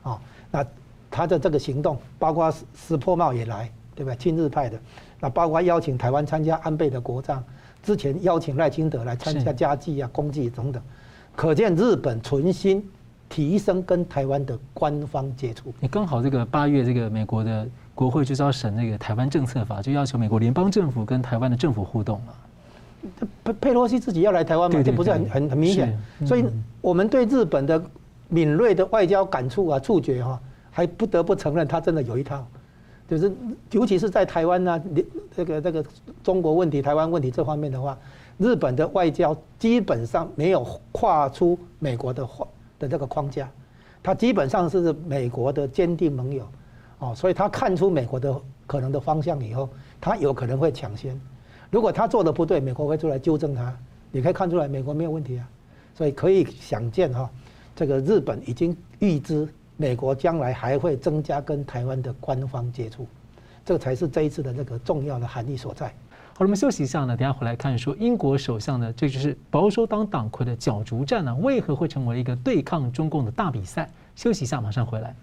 [0.01, 0.65] 啊，那
[1.11, 4.15] 他的这个行动，包括石破茂也来，对吧？
[4.15, 4.80] 亲日派的，
[5.20, 7.43] 那包括邀请台湾参加安倍的国葬。
[7.82, 10.82] 之前邀请赖清德来参加家祭啊、公祭等等，
[11.36, 12.84] 可见日本存心
[13.30, 15.74] 提升跟台湾的官方接触。
[15.80, 17.67] 你刚好这个八月，这个美国的
[18.00, 22.34] 国会就是要审那个台湾政策法，就要求美国联邦政府跟台湾的政府互动了。
[23.43, 26.00] 佩佩洛西自己要来台湾嘛，这不是很很很明显。
[26.26, 26.45] 所以
[26.80, 27.84] 我们对日本的
[28.30, 30.39] 敏锐的外交感触啊、触觉哈，
[30.72, 32.47] 还不得不承认他真的有一套。
[33.06, 33.30] 就是
[33.72, 34.82] 尤其是在台湾呢，
[35.36, 35.84] 这个这个
[36.24, 37.97] 中国问题、台湾问题这方面的话，
[38.38, 42.26] 日本的外交基本上没有跨出美国的
[42.80, 43.50] 的这个框架，
[44.02, 46.47] 他基本上是美国的坚定盟友，
[47.00, 48.34] 哦，所以他看出美国的
[48.68, 49.70] 可能的方向以后，
[50.00, 51.20] 他有可能会抢先。
[51.72, 53.76] 如果他做的不对，美国会出来纠正他。
[54.12, 55.47] 你可以看出来，美国没有问题啊，
[55.93, 57.30] 所以可以想见哈，
[57.76, 59.47] 这个日本已经预知
[59.78, 63.06] 美国将来还会增加跟台湾的官方接触，
[63.64, 65.93] 这才是这一次的那个重要的含义所在。
[66.34, 73.88] 好了，我们休息一下呢，等下回来看说英国首相呢，这就是保守党党魁的角逐战呢，为何会成为一个对抗中共的大比赛？
[74.16, 75.16] 休息一下，马上回来。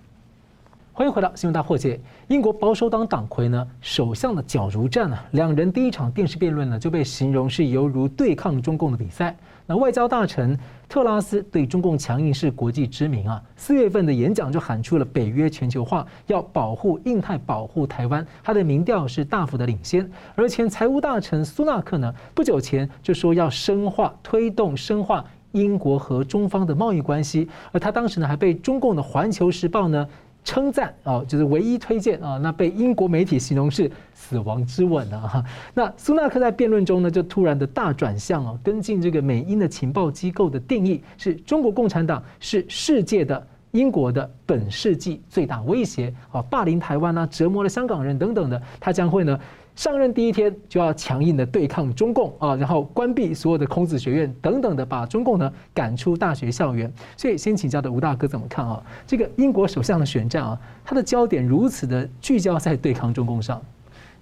[0.96, 2.00] 欢迎回到新闻大破解。
[2.28, 9.36] 英国保守党党魁呢，首相的角逐战呢，两人第一场电视辩论呢，就被形容是犹如对抗中共的比赛。
[9.66, 20.10] 那外交大臣特拉斯对中共强硬是国际知名啊，四月份的演讲就喊出了北约全球化，要保护印太，保护台湾，他的民调是大幅的领先。
[20.34, 25.22] 而前财务大臣苏纳克呢，不久前就说要深化、推动深化
[25.52, 30.08] 英国和中方的贸易关系，而他当时呢，还被中共的《环球时报》呢。
[30.46, 35.44] 称赞啊，就是唯一推荐啊，那被英国媒体形容是死亡之吻啊。
[35.74, 49.38] 那苏纳克在辩论中呢，就突然的大转向啊，跟进这个美英的情报机构的定义，是中国共产党是世界的英国的本世纪最大威胁啊，霸凌台湾啊，折磨了香港人等等的，他将会呢。
[49.76, 56.90] 上任第一天就要强硬的对抗中共啊，然后关闭所有的孔子学院等等的，把中共呢赶出大学校园。
[57.14, 58.82] 所以先请教的吴大哥怎么看啊？
[59.06, 63.60] 这个英国首相的选战啊，他的焦点如此的聚焦在对抗中共上。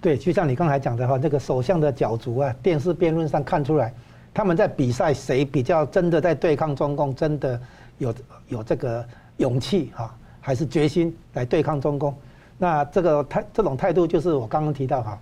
[0.01, 3.95] 对，就像你刚才讲的话，那个首相的角逐啊，电视辩论上看出来，
[4.35, 7.61] 他们在比赛谁比较真的在对抗中共，真的
[7.99, 8.15] 有
[8.49, 12.13] 有这个勇气哈，还是决心来对抗中共？
[12.59, 15.17] 那这个态这种态度就是我刚刚提到哈。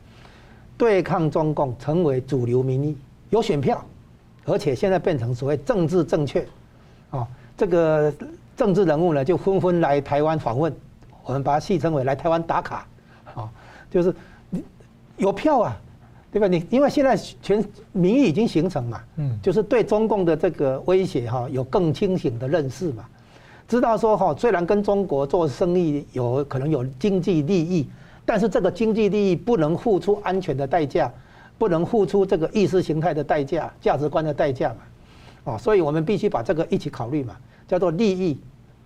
[0.82, 2.96] 对抗中共成为主流民意，
[3.30, 3.80] 有选票，
[4.44, 6.44] 而且现在变成所谓政治正确，
[7.10, 7.24] 啊，
[7.56, 8.12] 这个
[8.56, 10.74] 政治人物呢就纷纷来台湾访问，
[11.22, 12.84] 我们把它戏称为来台湾打卡，
[13.32, 13.48] 啊，
[13.92, 14.12] 就是
[15.18, 15.80] 有票啊，
[16.32, 16.48] 对吧？
[16.48, 23.04] 你因为现在全民意已经形成嘛，嗯，就是对中共的这个威胁哈有更清醒的认识嘛，
[23.68, 27.86] 知道说哈虽然跟中国做生意有可能有经济利益。
[28.24, 31.12] 但是这个经济利益不能付出安全的代价，
[31.58, 38.38] 不能付出这个意识形态的代价、价值观的代价嘛，哦，所以我们必须把这个一起考虑嘛，叫做利益、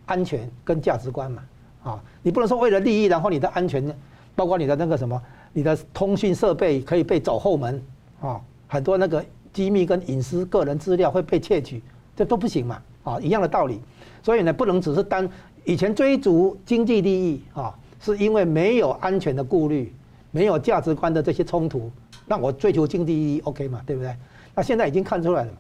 [0.07, 1.43] 安全跟价值观嘛，
[1.83, 3.95] 啊，你不能说为了利益，然后你的安全，
[4.35, 5.21] 包括你的那个什么，
[5.53, 7.83] 你的通讯设备可以被走后门，
[8.21, 11.83] 啊，很多那个机密跟隐私、个人资料会被窃取，
[12.17, 13.81] 这都不行嘛，啊，一样的道理，
[14.23, 15.29] 所以呢，不能只是单
[15.65, 17.75] 以前追逐经济利益啊。
[18.07, 19.93] 是因为没有安全的顾虑，
[20.31, 21.91] 没有价值观的这些冲突，
[22.25, 24.15] 那我追求经济利益 OK 嘛，对不对？
[24.55, 25.51] 那现在已经看出来了，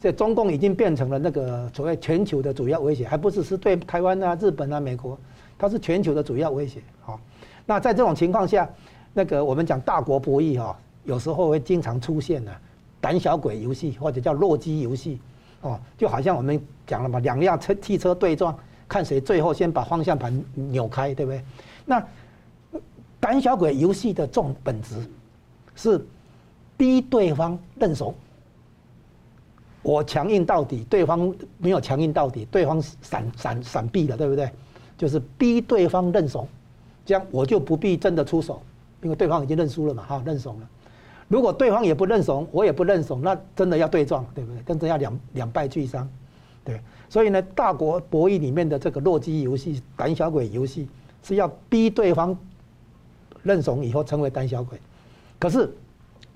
[0.00, 5.18] 这中共已经变成了那个所谓全球的主要威胁，还不只是对台湾啊、日本啊、美国，
[5.58, 6.80] 它是全球的主要威胁。
[7.00, 7.18] 好，
[7.66, 8.68] 那在这种情况下，
[9.12, 12.52] 那个我们讲大国博弈哈，有时候会经常出现呢
[13.00, 15.18] 胆小鬼游戏或者叫弱鸡游戏，
[15.62, 21.42] 哦，就好像我们讲了嘛，两辆车汽车对撞，看谁最后先把方向盘扭开，对不对？
[21.88, 22.06] 那
[23.18, 24.94] 胆小鬼游戏的重本质
[25.74, 26.04] 是
[26.76, 28.14] 逼对方认怂，
[29.80, 34.50] 我强硬到底，对方没有强硬到底，对方闪闪闪避了，对不对？
[34.98, 36.46] 就是逼对方认怂，
[37.06, 38.60] 这样我就不必真的出手，
[39.02, 40.68] 因为对方已经认输了嘛，好认怂了。
[41.26, 44.62] 如果对方也不认怂，我也不认怂，那真的要对撞，对不对？
[44.62, 46.06] 真的要两两败俱伤，
[46.62, 46.78] 对。
[47.08, 50.86] 所以呢，大国博弈里面的这个弱鸡游戏、胆小鬼游戏。
[51.28, 52.34] 是要逼对方
[53.42, 54.80] 认怂以后成为胆小鬼，
[55.38, 55.70] 可是，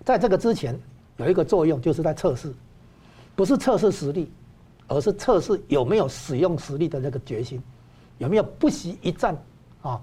[0.04, 0.78] 在这个之前
[1.16, 2.52] 有一个作用，就是在测试，
[3.34, 4.30] 不是测试实力，
[4.86, 7.58] 而是测试有没有使用实力的那个决心，
[8.18, 9.34] 有没有不惜一战
[9.80, 9.98] 啊？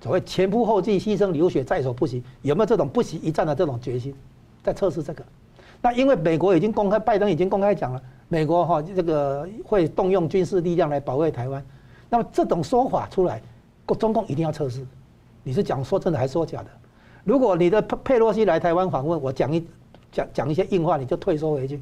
[0.00, 4.14] 所谓前仆后继、牺牲流血在所不惜，有没有这种不惜一战的这种决心，
[4.62, 5.22] 在测试这个？
[5.82, 11.62] 那因为美国已经公开，拜登已经公开讲了，美国哈这个会动用军事力量来保卫台湾，
[12.08, 13.42] 那么这种说法出来。
[13.94, 14.86] 中共一定要测试，
[15.42, 16.68] 你是讲说真的还是说假的？
[17.24, 19.66] 如果你的佩佩洛西来台湾访问，我讲一
[20.10, 21.80] 讲讲一些硬话，你就退缩回去，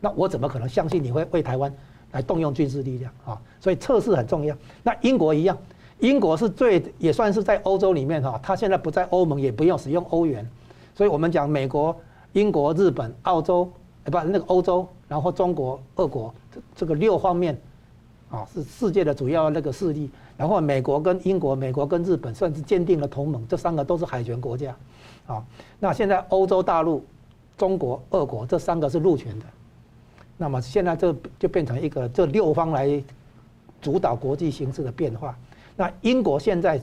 [0.00, 1.72] 那我怎么可能相信你会为台湾
[2.12, 3.40] 来动用军事力量啊？
[3.60, 4.56] 所以测试很重要。
[4.82, 5.56] 那英国一样，
[6.00, 10.48] 英国是最也算是在欧洲里面哈，他现在不在欧盟，也不用使用欧元，
[10.94, 11.96] 所以我们讲美国、
[12.32, 13.70] 英国、日本、澳洲、
[14.04, 17.56] 不那个欧洲，然后中国、俄国这这个六方面，
[18.30, 20.10] 啊是世界的主要那个势力。
[20.36, 24.74] 然后美国跟英国、美国跟日本算是坚定了同盟，这三个都是海权国家，
[25.26, 25.44] 啊，
[25.78, 27.04] 那现在欧洲大陆、
[27.58, 29.44] 中国、俄国这三个是陆权的，
[30.38, 33.02] 那么现在这就变成一个这六方来
[33.82, 35.36] 主导国际形势的变化。
[35.76, 36.80] 那英国现在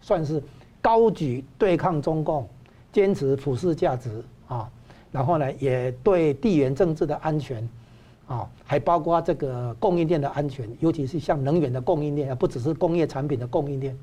[0.00, 0.42] 算是
[0.80, 2.48] 高举对抗中共，
[2.92, 4.68] 坚持普世价值啊，
[5.12, 7.68] 然后呢，也对地缘政治的安全
[8.26, 13.96] 啊，还包括这个供应链的安全，尤其是像能源的供应链，而不只是工业产品的供应链。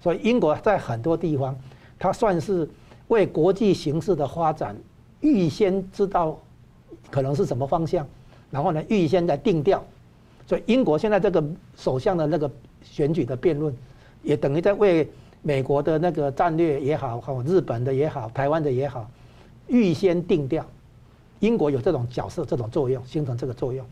[0.00, 1.56] 所以英国在很多地方，
[1.98, 2.68] 它算是
[3.08, 4.76] 为国际形势的发展
[5.20, 6.38] 预先知道
[7.10, 8.06] 可能是什么方向，
[8.50, 9.84] 然后呢，预先在定调。
[10.46, 11.44] 所以英国现在这个
[11.76, 12.50] 首相的那个。
[12.80, 13.74] 选举的辩论，
[14.22, 15.06] 也等于在为
[15.42, 19.10] 美国的那个战略也好，好日本的也好，台湾的也好，
[19.66, 20.64] 预先定调。
[21.40, 23.84] 英国有这种角色、这种作用，形成这个作用，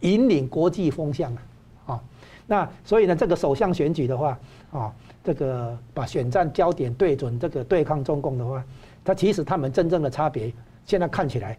[0.00, 1.42] 引领国际风向啊。
[1.86, 2.00] 啊
[2.46, 4.38] 那所以呢，这个首相选举的话，
[4.70, 8.64] 啊，这个把选战焦点对准这个对抗中共的话，
[9.04, 10.52] 它其实他们真正的差别，
[10.86, 11.56] 现在看起来。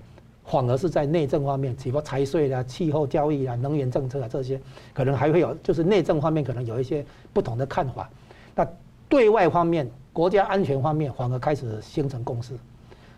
[0.48, 4.62] 反而是在内政方面，比如财税啊、气候交易啊、能源政策啊这些，
[4.94, 8.08] 可能还会有，就是内政方面可能有一些不同的看法。
[8.54, 8.64] 那
[9.10, 12.54] 对外方面，国家安全方面反而开始形成共识。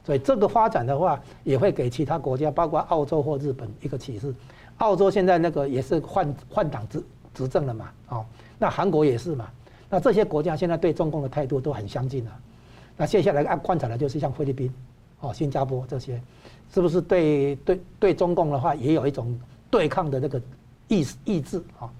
[0.07, 4.33] 所以这个发展的话，也会给其他国家，包括澳洲或日本一个启示。
[4.77, 7.03] 澳洲现在那个也是换换党执
[7.33, 8.25] 执政了嘛，哦，
[8.57, 9.49] 那韩国也是嘛。
[9.89, 12.31] 那这些国家现在对中共的态度都很相近了。
[12.95, 14.73] 那接下来按观察的就是像菲律宾、
[15.19, 16.21] 哦新加坡这些。
[16.73, 19.37] 是不是对对对中共的话也有一种
[19.69, 20.41] 对抗的这个
[20.87, 21.91] 意意志啊？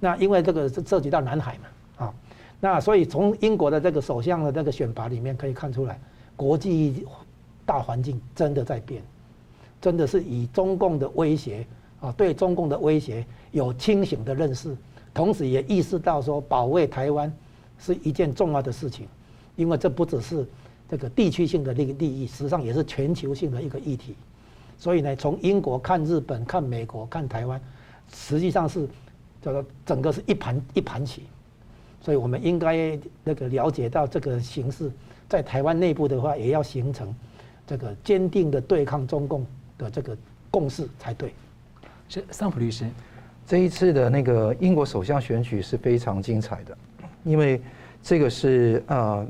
[0.00, 2.14] 那因为这个是涉及到南海嘛啊，
[2.58, 6.00] 那所以从英国的这个首相的这个选拔里面可以看出来，
[6.34, 7.06] 国际
[7.64, 9.02] 大环境真的在变，
[9.80, 11.66] 真的是以中共的威胁
[12.00, 14.76] 啊，对中共的威胁有清醒的认识，
[15.12, 17.32] 同时也意识到说保卫台湾
[17.78, 19.06] 是一件重要的事情，
[19.56, 20.46] 因为这不只是。
[20.88, 24.14] 这个地区性的利利益，实际上也是全球性的一个议题。
[24.76, 27.58] 所以呢，从英国看日本、看美国、看台湾，
[28.12, 28.86] 实际上是
[29.40, 31.22] 这个整个是一盘一盘棋。
[32.02, 34.92] 所以我们应该那个了解到这个形势，
[35.30, 37.08] 在台湾内部的话，也要形成
[37.72, 39.46] 这个坚定的对抗中共
[39.78, 40.14] 的这个
[40.50, 41.32] 共识才对。
[42.06, 42.84] 是桑普律师，
[43.46, 46.76] 这一次的那个英国首相选举是非常精彩的，
[47.24, 47.58] 因为
[48.02, 49.26] 这个是呃。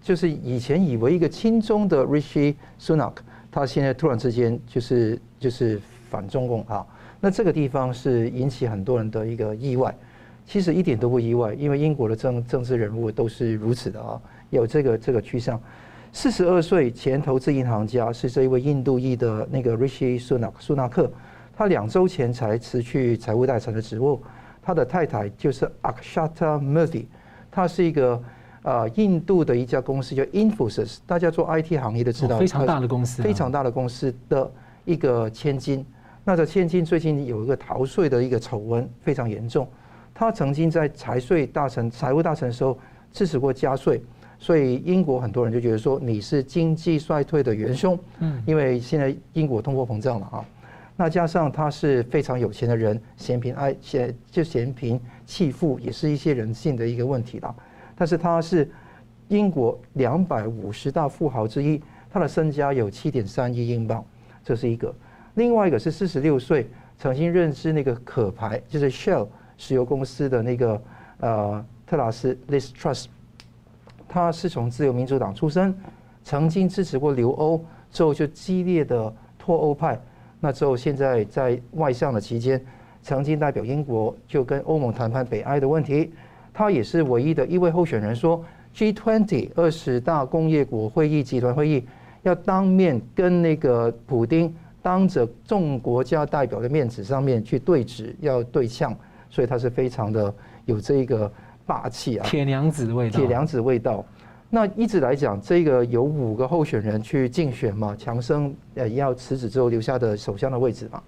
[0.00, 3.14] 就是以前以为一个亲中的 Rishi Sunak，
[3.50, 6.86] 他现在突然之间就是就是反中共啊，
[7.20, 9.92] 那这个地方是引起很多人的一个意外。
[10.46, 15.60] 其实一点都不意外，因为英国的政政治人物都是如此的啊，有这个这个趋向。
[16.16, 21.12] 四十二岁前投资银行家是这一位印度裔的那个 Rishi Sunak 苏纳克，
[21.54, 24.22] 他两周前才辞去财务大臣的职务。
[24.62, 27.04] 他的太太就是 Akshata Murthy，
[27.50, 28.18] 他是一个。
[28.62, 34.50] 呃，印度的一家公司叫 Infosys，大家做 IT 行业的知道，非常大的公司，非常大的公司的
[34.84, 35.86] 一个千金。
[36.24, 39.68] 那这千金最近有一个逃税的一个丑闻，非常严重。
[40.12, 42.76] 他曾经在财税大臣、财务大臣的时候
[43.12, 44.02] 支持过加税，
[44.38, 47.98] 所以英国很多人就觉得说你是经济衰退的元凶。
[48.20, 50.44] 嗯，因为现在英国通货膨胀了啊。
[50.98, 57.54] 那加上他是非常有钱的人，嫌贫爱嫌就嫌贫弃富，也是一些人性的一个问题啦。
[57.94, 58.70] 但是他是
[59.28, 64.02] 英国两百五十大富豪之一，他的身家有七点三亿英镑，
[64.42, 64.94] 这是一个。
[65.34, 66.66] 另外一个是四十六岁，
[66.98, 69.28] 曾经任职那个壳牌，就是 Shell
[69.58, 70.82] 石油公司的那个
[71.20, 73.04] 呃特拉斯 Liz Truss，
[74.16, 75.74] 他是从自由民主党出身，
[76.24, 80.00] 曾经支持过留欧，之后就激烈的脱欧派，
[80.40, 82.58] 那之后现在在外相的期间，
[83.02, 86.14] 曾经代表英国就跟欧盟谈判北爱的问题。
[86.54, 88.42] 他也是唯一的一位候选人，说
[88.74, 91.84] G20 二十大工业国会议集团会议
[92.22, 94.50] 要当面跟那个普丁
[94.80, 98.96] 当着众国家代表的面子上面去对峙，要对呛，
[99.28, 101.30] 所以他是非常的有这个
[101.66, 104.04] 霸气啊，铁娘子的味道，铁娘子味道。
[104.48, 111.02] 那一直来讲，这个有五个候选人去竞选嘛，强生呃要辞职之后留下的首相的位置嘛。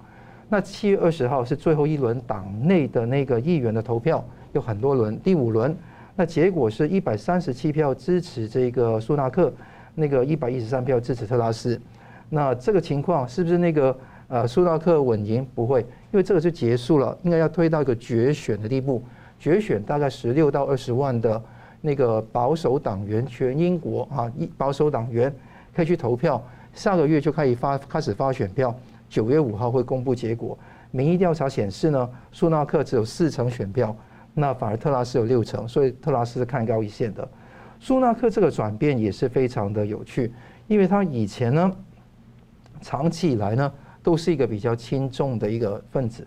[0.48, 4.24] 那七月二十号是最后一轮党内的那个议员的投票。
[4.52, 5.76] 有很多轮，第五轮，
[6.16, 9.52] 那结果是一百三十七票支持这个苏纳克，
[9.94, 11.78] 那个一百一十三票支持特拉斯。
[12.30, 13.96] 那这个情况是不是那个
[14.26, 15.46] 呃苏纳克稳赢？
[15.54, 19.04] 不会，因为这个就结束了，应该要推到一个决选的地步。
[19.38, 21.42] 决选大概十六到二十万的
[21.80, 25.32] 那个保守党员，全英国啊，一保守党员
[25.74, 26.42] 可以去投票，
[26.74, 28.74] 下个月就可以发开始发选票，
[29.08, 30.58] 九月五号会公布结果。
[30.90, 33.94] 民意调查显示呢，苏纳克只有四成选票，
[34.34, 37.28] 那反而特拉斯有六成，所以特拉斯是看高一线的。
[37.78, 40.32] 苏纳克这个转变也是非常的有趣，
[40.66, 41.72] 因为他以前呢，
[42.80, 43.72] 长期以来呢，
[44.02, 46.26] 都是一个比较轻重的一个分子。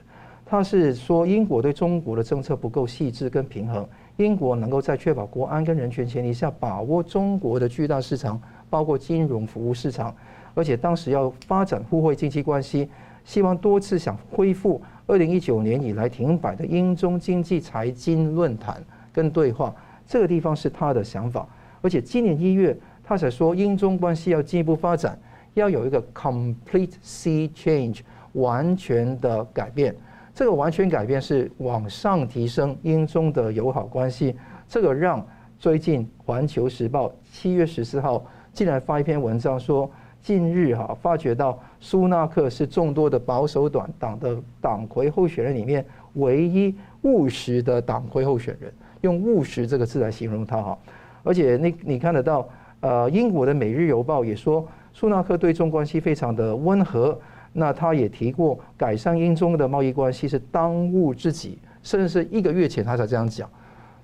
[0.51, 3.87] 他是说英国对中国的政策不够细致跟平衡，
[4.17, 8.37] 英国能够在确保国安跟人权前提下，把握中国的巨大市场，
[8.69, 10.13] 包括金融服务市场，
[10.53, 12.89] 而且当时要发展互惠经济关系，
[13.23, 18.83] 希望多次想恢复二零一九年以来停摆的英中经济财经论坛
[19.13, 19.73] 跟对话。
[20.05, 21.47] 这个地方是他的想法，
[21.81, 25.17] 而且今年一月他才说英中关系要进一步发展，
[25.53, 28.01] 要有一个 complete sea change
[28.33, 29.95] 完全的改变。
[30.41, 34.35] 这个完全改变是往上提升英中的友好关系。
[34.67, 35.23] 这个让
[35.59, 39.87] 最近《环球时报》七月十四号竟然发一篇文章说，
[40.19, 48.73] 近日哈发觉到苏纳克是众多的保守党党的党魁候选人里面唯一务实的党魁候选人。
[49.01, 50.75] 用务实这个字来形容他哈，
[51.21, 57.15] 而且你你看得到，呃，英国的《每日邮报》也说，苏纳克对中关系非常的温和。
[57.53, 63.49] 那他也提过，改善英中的贸易关系是当务之急，甚至是一个月前他才这样讲。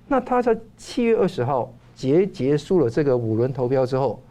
[0.06, 4.22] 那他在七月二十号结结束了这个五轮投票之后，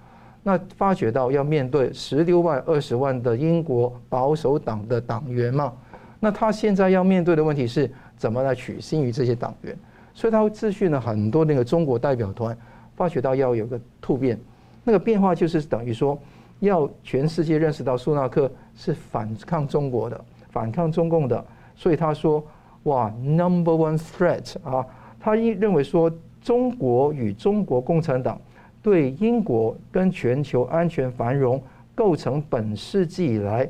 [0.43, 5.74] 那发觉到要面对十六万、二十万的英国保守党的党员嘛，
[6.20, 9.78] 那他现在要面对的问题是怎么来取信于这些党员？
[10.13, 12.57] 所以他会咨询了很多那个中国代表团，
[12.95, 14.39] 发觉到要有个突变，
[14.84, 16.18] 那个变化就是等于说，
[16.59, 21.43] 要全世界认识到苏纳克是反抗中国的，反抗中共的。
[21.75, 22.41] 所以他说，
[22.84, 24.86] 哇，Number one threat 啊，
[25.19, 26.09] 他认为说，
[26.41, 28.39] 中国与中国共产党
[28.82, 31.61] 对英国跟全球安全繁荣
[31.93, 33.69] 构成本世纪以来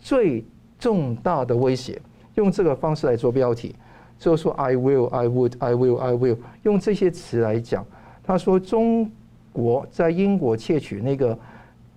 [0.00, 0.44] 最
[0.78, 2.00] 重大的威胁，
[2.34, 3.74] 用这个方式来做标题。
[4.18, 7.84] 就说 I will, I would, I will, I will，用这些词来讲。
[8.24, 9.10] 他说中
[9.52, 11.38] 国在英国窃取那个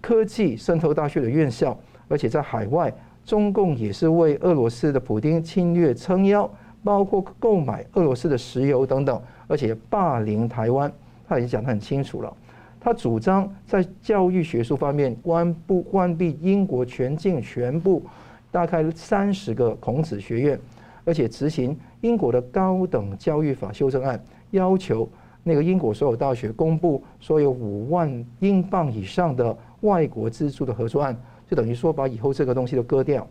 [0.02, 1.78] 科技渗透大学的院校，
[2.08, 2.94] 而且在海外，
[3.26, 6.50] 中共也是为俄罗斯的普丁侵略撑腰，
[6.84, 10.92] 包括购买俄罗斯的石油等等，而且霸凌台湾。
[11.28, 12.34] 他已经讲得很清楚了。
[12.80, 18.02] 他主张在教育学术方面关不关闭英国全境全部
[18.50, 20.60] 大概三十个孔子学院，
[21.06, 21.78] 而且执行。
[22.02, 24.18] 英国的高等教育法修正案
[24.52, 25.08] 要求
[25.44, 31.16] 那个英国所有大学公布所有五万英镑以上的外国资助的合作案，
[31.50, 33.28] 就等于说把以后这个东西都割掉。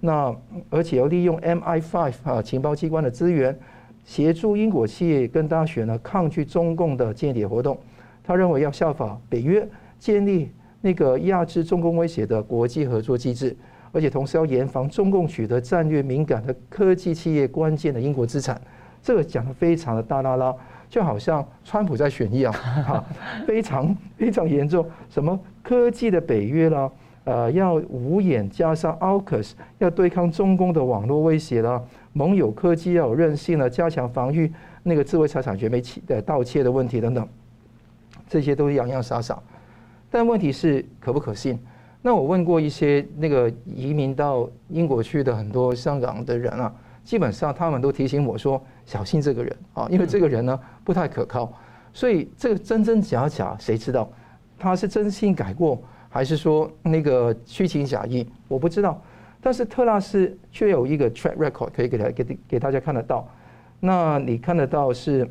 [0.00, 0.34] 那
[0.70, 3.58] 而且要利用 MI5 啊情报机关的资源，
[4.04, 7.78] 协助英国企业跟大学呢抗拒中共的间谍活动。
[8.24, 13.56] 他认为要效法北约，建立那个压制中共威胁的国际合作机制。
[13.92, 18.60] 而且同时要严防中共取得战略敏感的科技企业关键的英国资产，
[19.02, 20.54] 这个讲得非常的大啦啦，
[20.90, 22.52] 就好像川普在选一样，
[22.84, 23.02] 哈，
[23.46, 24.84] 非常非常严重。
[25.08, 26.90] 什么科技的北约啦，
[27.24, 31.80] 呃，要五眼加上 AUKUS，要对抗中共的网络威胁啦，
[32.12, 37.26] 盟友科技要有韧性了，加强防御那个智慧财产权被窃的盗窃的问题等等，
[38.28, 39.40] 这些都是洋洋洒洒，
[40.10, 41.56] 但问题是可不可信？
[42.02, 46.74] 那我问过一些那个移民到英国去的很多香港的人啊，
[47.04, 50.58] 基本上他们都提醒我说小心这个人啊，因为这个人呢
[50.90, 51.52] 不太可靠，
[51.92, 54.10] 所以这个真真假假谁知道？
[54.58, 58.26] 他是真心改过，还是说那个虚情假意？
[58.48, 59.00] 我不知道。
[59.40, 63.24] 但是特拉斯却有一个 track record 可以给他给给大家看得到。
[63.78, 65.24] 那你看得到是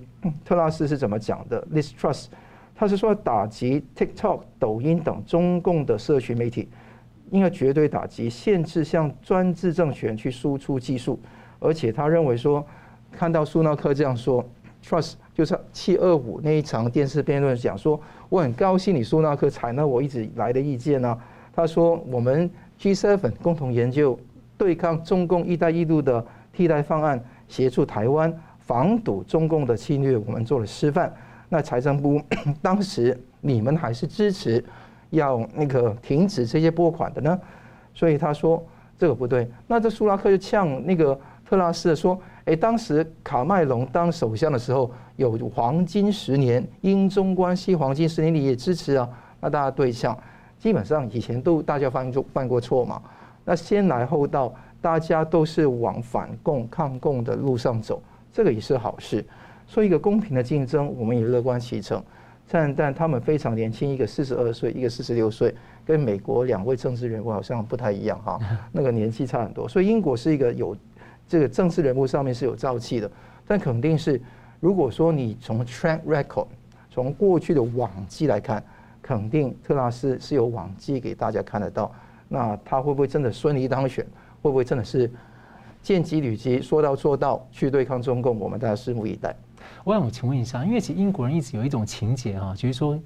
[0.45, 2.27] 特拉斯是怎么讲的 distrust，。
[2.73, 6.69] 他是说打击 TikTok、抖音等中共的社群媒体，
[7.31, 11.19] 应该绝对打击，限制向专制政权去输出技术。
[11.59, 12.65] 而且他认为说，
[13.11, 14.41] 看到苏纳克这样说
[14.83, 17.99] Trust 就是七二五那一场电视辩论讲说，
[18.29, 21.17] 我很高兴你苏纳克采纳我一直来的意见呢、啊。
[21.53, 22.49] 他说我们
[22.79, 24.17] G7 共同研究
[24.57, 31.13] 对抗中共“一带一路”的替代方案，协助台湾防堵中共的侵略，我们做了示范。
[31.49, 32.21] 那财政部
[32.61, 34.63] 当时你们还是支持
[35.09, 37.39] 要那个停止这些拨款的呢？
[37.93, 38.63] 所以他说
[38.97, 39.49] 这个不对。
[39.67, 49.09] 那这苏纳克就呛那个特拉斯说：“诶，当时卡麦隆当首相的时候有黄金十年，英中关系黄金十年，你也支持啊？
[49.39, 50.17] 那大家对象，
[50.57, 53.01] 基本上以前都大家犯过犯过错嘛。
[53.45, 59.23] 那先来后到，大家都是往反共抗共的路上走，这个也是好事。”
[59.67, 62.03] 所以一个公平的竞争，我们也乐观其成。
[62.51, 65.53] 但但他们非常年轻，一个四十二岁，一个四十六岁，
[65.85, 68.39] 跟美国两位政治人物好像不太一样哈，
[68.73, 69.67] 那个年纪差很多。
[69.67, 70.75] 所以英国是一个有
[71.29, 73.09] 这个政治人物上面是有朝气的，
[73.47, 74.19] 但肯定是
[74.59, 76.47] 如果说你从 track record
[76.89, 78.61] 从过去的往绩来看，
[79.01, 81.93] 肯定特拉斯是有往绩给大家看得到。
[82.27, 84.03] 那他会不会真的顺利当选？
[84.41, 85.09] 会不会真的是
[85.81, 88.39] 见机履机，说到做到去对抗中共？
[88.39, 89.35] 我们大家拭目以待。
[89.83, 92.99] 我想请问一下，因为其实英国人一直有一种情结啊，就是说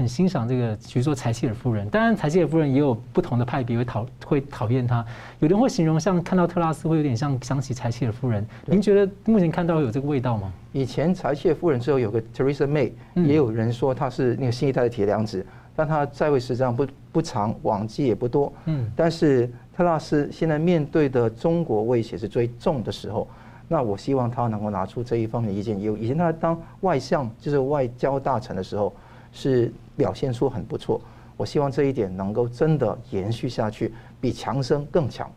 [0.00, 1.86] 很欣赏这个，比如说柴契尔夫人。
[1.90, 5.04] 当然，柴契尔夫人也有不同的派别会讨会讨厌她。
[5.40, 8.46] 有人会形容像看到特拉斯会有点像想起柴契尔夫人。
[8.64, 10.50] 您觉得目前看到有这个味道吗？
[10.72, 15.44] 以前柴契尔夫人之后有个 Theresa May，也有人说她是那个新一代的铁娘子，
[15.76, 18.50] 但她在位时间不不长，往绩也不多。
[18.64, 23.28] 嗯，但是特拉斯现在面对的中国威胁是最重的时候。
[23.68, 25.80] 那我希望他能够拿出这一方面的意见。
[25.80, 28.92] 有以前他当外相，就是外交大臣的时候，
[29.32, 31.00] 是表现出很不错。
[31.36, 35.30] 我希望这一点能够真的延续下去，比强生更强。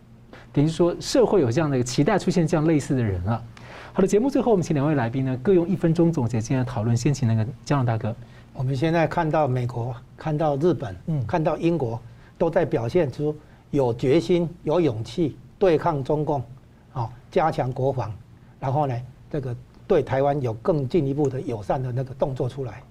[0.52, 3.44] 等于说社会有这样的一个期待，出现这样类似的人了。
[3.94, 6.96] 好的，节目最后我们请两位来宾呢各用一分钟总结今天的讨论。
[6.96, 8.16] 先请那个江龙大哥。
[8.54, 12.00] 我们现在看到美国、看到日本、嗯，看到英国，
[12.38, 13.36] 都在表现出
[13.72, 16.44] 有决心、有勇气对抗中共，
[16.94, 18.14] 啊，加强国防。
[18.60, 18.96] 然后呢，
[19.32, 19.56] 这个
[19.88, 22.84] 对台湾有更进一步的友善的那个动作出来，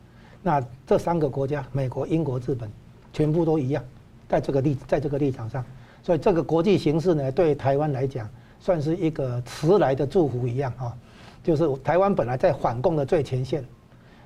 [0.42, 2.68] 那这三个国家，美国、英国、日本，
[3.12, 3.82] 全部都一样，
[4.28, 5.64] 在这个立在这个立场上，
[6.02, 8.28] 所以这个国际形势呢，对台湾来讲，
[8.58, 10.96] 算是一个迟来的祝福一样啊，
[11.44, 13.64] 就是台湾本来在反共的最前线，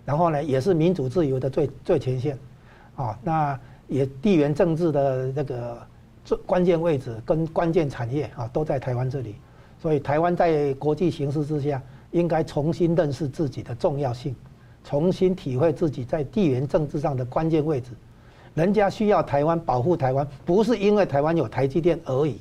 [0.04, 2.38] 然后呢，也是民主自由的最最前线，
[2.94, 3.58] 啊，那
[3.88, 5.78] 也地缘政治的这个
[6.24, 9.34] 最关键位置跟关键产业啊，都在台湾这里。
[9.78, 14.34] 所以，台湾在国际形势之下，应该重新认识自己的重要性，
[14.88, 17.90] 重新体会自己在地缘政治上的关键位置。
[18.54, 22.40] 人家需要台湾保护台湾，不是因为台湾有台积电而已，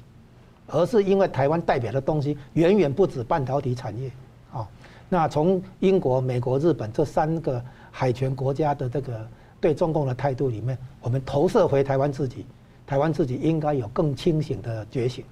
[0.68, 4.12] 而是因为台湾代表的东西远远不止半导体产业。
[4.54, 4.66] 啊，
[5.10, 9.28] 那从英国、美国、日本这三个海权国家的这个
[9.60, 12.46] 对中共的态度里面，我们投射回台湾自己，
[12.86, 15.26] 台湾自己应该有更清醒的觉醒。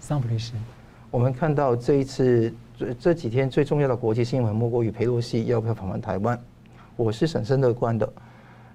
[0.00, 0.52] 桑普律师。
[1.10, 6.38] 我们看到这一次这这几天最重要的国际新闻，莫过于佩洛西要不要访问台湾？
[6.96, 8.12] 我是审慎乐观的。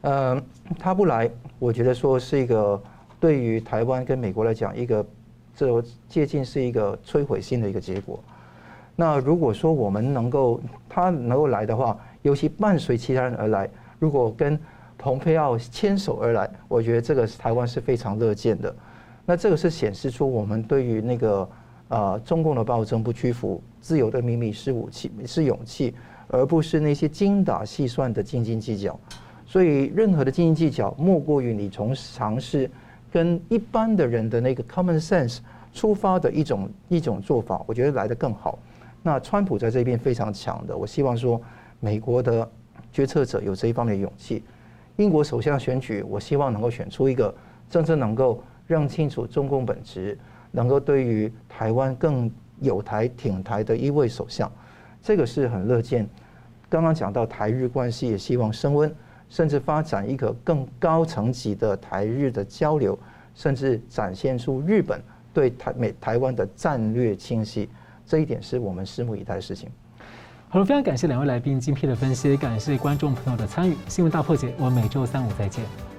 [0.02, 0.42] 呃，
[0.78, 1.30] 他不来，
[1.60, 2.82] 我觉得说是一个
[3.20, 5.06] 对于台湾跟美国来讲，一个
[5.54, 8.18] 这接近是一个摧毁性的一个结果。
[8.96, 13.70] 那如果说我们能够他能够来的话，尤其伴随其他人而来，
[14.00, 14.58] 如果跟
[14.98, 18.74] 蓬佩奥牵手而来，我觉得这个台湾是非常乐见的。
[19.26, 21.50] 那这个是显示出我们对于那个。
[21.90, 25.94] 啊，中共的暴政不屈服，自由的秘密是武器，是勇气，
[26.28, 29.00] 而不是那些精打细算的斤斤计较。
[29.46, 32.70] 所以，任何的斤斤计较，莫过于你从尝试
[33.12, 35.40] 跟一般的人的那个 common sense
[35.74, 38.60] 出发的一种一种做法，我觉得来得更好。
[39.02, 41.42] 那川普在这边非常强的，我希望说
[41.80, 42.48] 美国的
[42.92, 44.44] 决策者有这一方面的勇气。
[44.98, 47.34] 英国首相选举，我希望能够选出一个
[47.70, 50.18] 真正能够认清楚中共本质。
[50.52, 52.30] 能够对于台湾更
[52.62, 54.52] 友台挺台的一位首相，
[55.02, 56.08] 这个是很乐见。
[56.70, 58.94] 刚刚讲到台日关系，也希望升温，
[59.30, 62.98] 甚至发展一个更高层级的台日的交流，
[63.34, 65.02] 甚至展现出日本
[65.34, 67.70] 对台美台湾的战略清晰。
[68.06, 69.70] 这一点是我们拭目以待的事情。
[70.48, 73.76] 好了，非常感谢两位来宾精辟的分析，感谢观众朋友的参与。
[73.88, 75.99] 新闻大破解，我们每周三五再见。